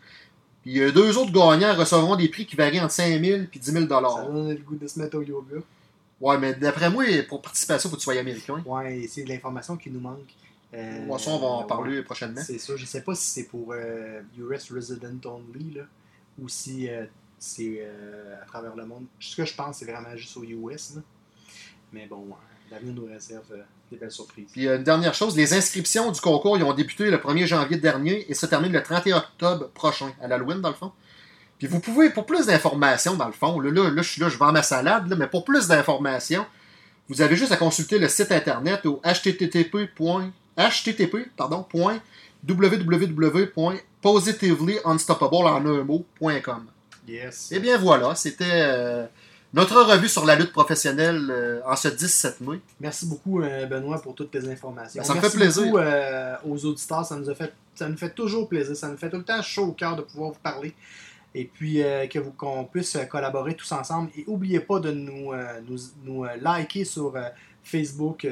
[0.63, 3.71] Puis euh, deux autres gagnants recevront des prix qui varient entre 5 000 et 10
[3.71, 4.27] 000 Ça dollars.
[4.31, 5.57] donne le goût de se mettre au yoga.
[6.21, 8.63] Ouais, mais d'après moi, pour participer à ça, faut que tu sois américain.
[8.67, 10.19] Ouais, c'est de l'information qui nous manque.
[10.75, 11.67] Euh, Bon, ça, on va en ouais.
[11.67, 12.43] parler prochainement.
[12.45, 15.83] C'est ça, je sais pas si c'est pour euh, US Resident Only là,
[16.39, 17.05] ou si euh,
[17.39, 19.05] c'est euh, à travers le monde.
[19.19, 20.97] Ce que je pense, c'est vraiment juste aux US.
[20.97, 21.03] Là.
[21.93, 22.35] Mais bon, euh,
[22.71, 24.49] l'avenir nous réserve euh, des belles surprises.
[24.53, 27.77] Puis euh, une dernière chose, les inscriptions du concours ils ont débuté le 1er janvier
[27.77, 30.93] dernier et se terminent le 31 octobre prochain, à l'Halloween dans le fond.
[31.59, 34.29] Puis vous pouvez, pour plus d'informations dans le fond, là, là, là, je suis là,
[34.29, 36.47] je vends ma salade, là, mais pour plus d'informations,
[37.09, 39.89] vous avez juste à consulter le site internet au http.
[40.57, 42.01] http pardon, point
[45.47, 46.67] en un mot.com.
[47.09, 47.53] Yes.
[47.53, 49.07] Et bien voilà, c'était euh,
[49.55, 52.61] notre revue sur la lutte professionnelle euh, en ce 17 mai.
[52.81, 55.01] Merci beaucoup, euh, Benoît, pour toutes tes informations.
[55.03, 55.65] Ben, ça me Merci fait plaisir.
[55.65, 57.05] beaucoup euh, aux auditeurs.
[57.05, 58.77] Ça nous, a fait, ça nous fait toujours plaisir.
[58.77, 60.75] Ça nous fait tout le temps chaud au cœur de pouvoir vous parler.
[61.35, 64.11] Et puis que vous- qu'on puisse collaborer tous ensemble.
[64.17, 65.33] Et n'oubliez pas de nous,
[65.69, 67.15] nous, nous, liker sur
[67.63, 68.27] Facebook,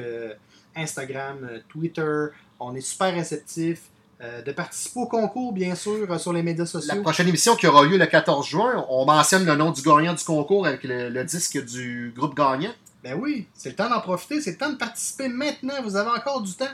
[0.75, 2.25] Instagram, Twitter.
[2.59, 3.83] On est super réceptifs.
[4.19, 7.01] Euh, de participer au concours, bien sûr, euh, sur les médias La sociaux.
[7.03, 10.23] prochaine émission qui aura lieu le 14 juin, on mentionne le nom du gagnant du
[10.23, 12.71] concours avec le, le disque du groupe gagnant.
[13.03, 14.41] Ben oui, c'est le temps d'en profiter.
[14.41, 15.75] C'est le temps de participer maintenant.
[15.83, 16.65] Vous avez encore du temps.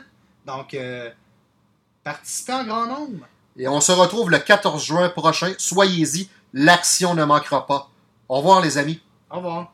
[0.45, 1.09] Donc, euh,
[2.03, 3.25] participez en grand nombre.
[3.57, 5.53] Et on se retrouve le 14 juin prochain.
[5.57, 7.89] Soyez-y, l'action ne manquera pas.
[8.29, 9.01] Au revoir les amis.
[9.29, 9.73] Au revoir.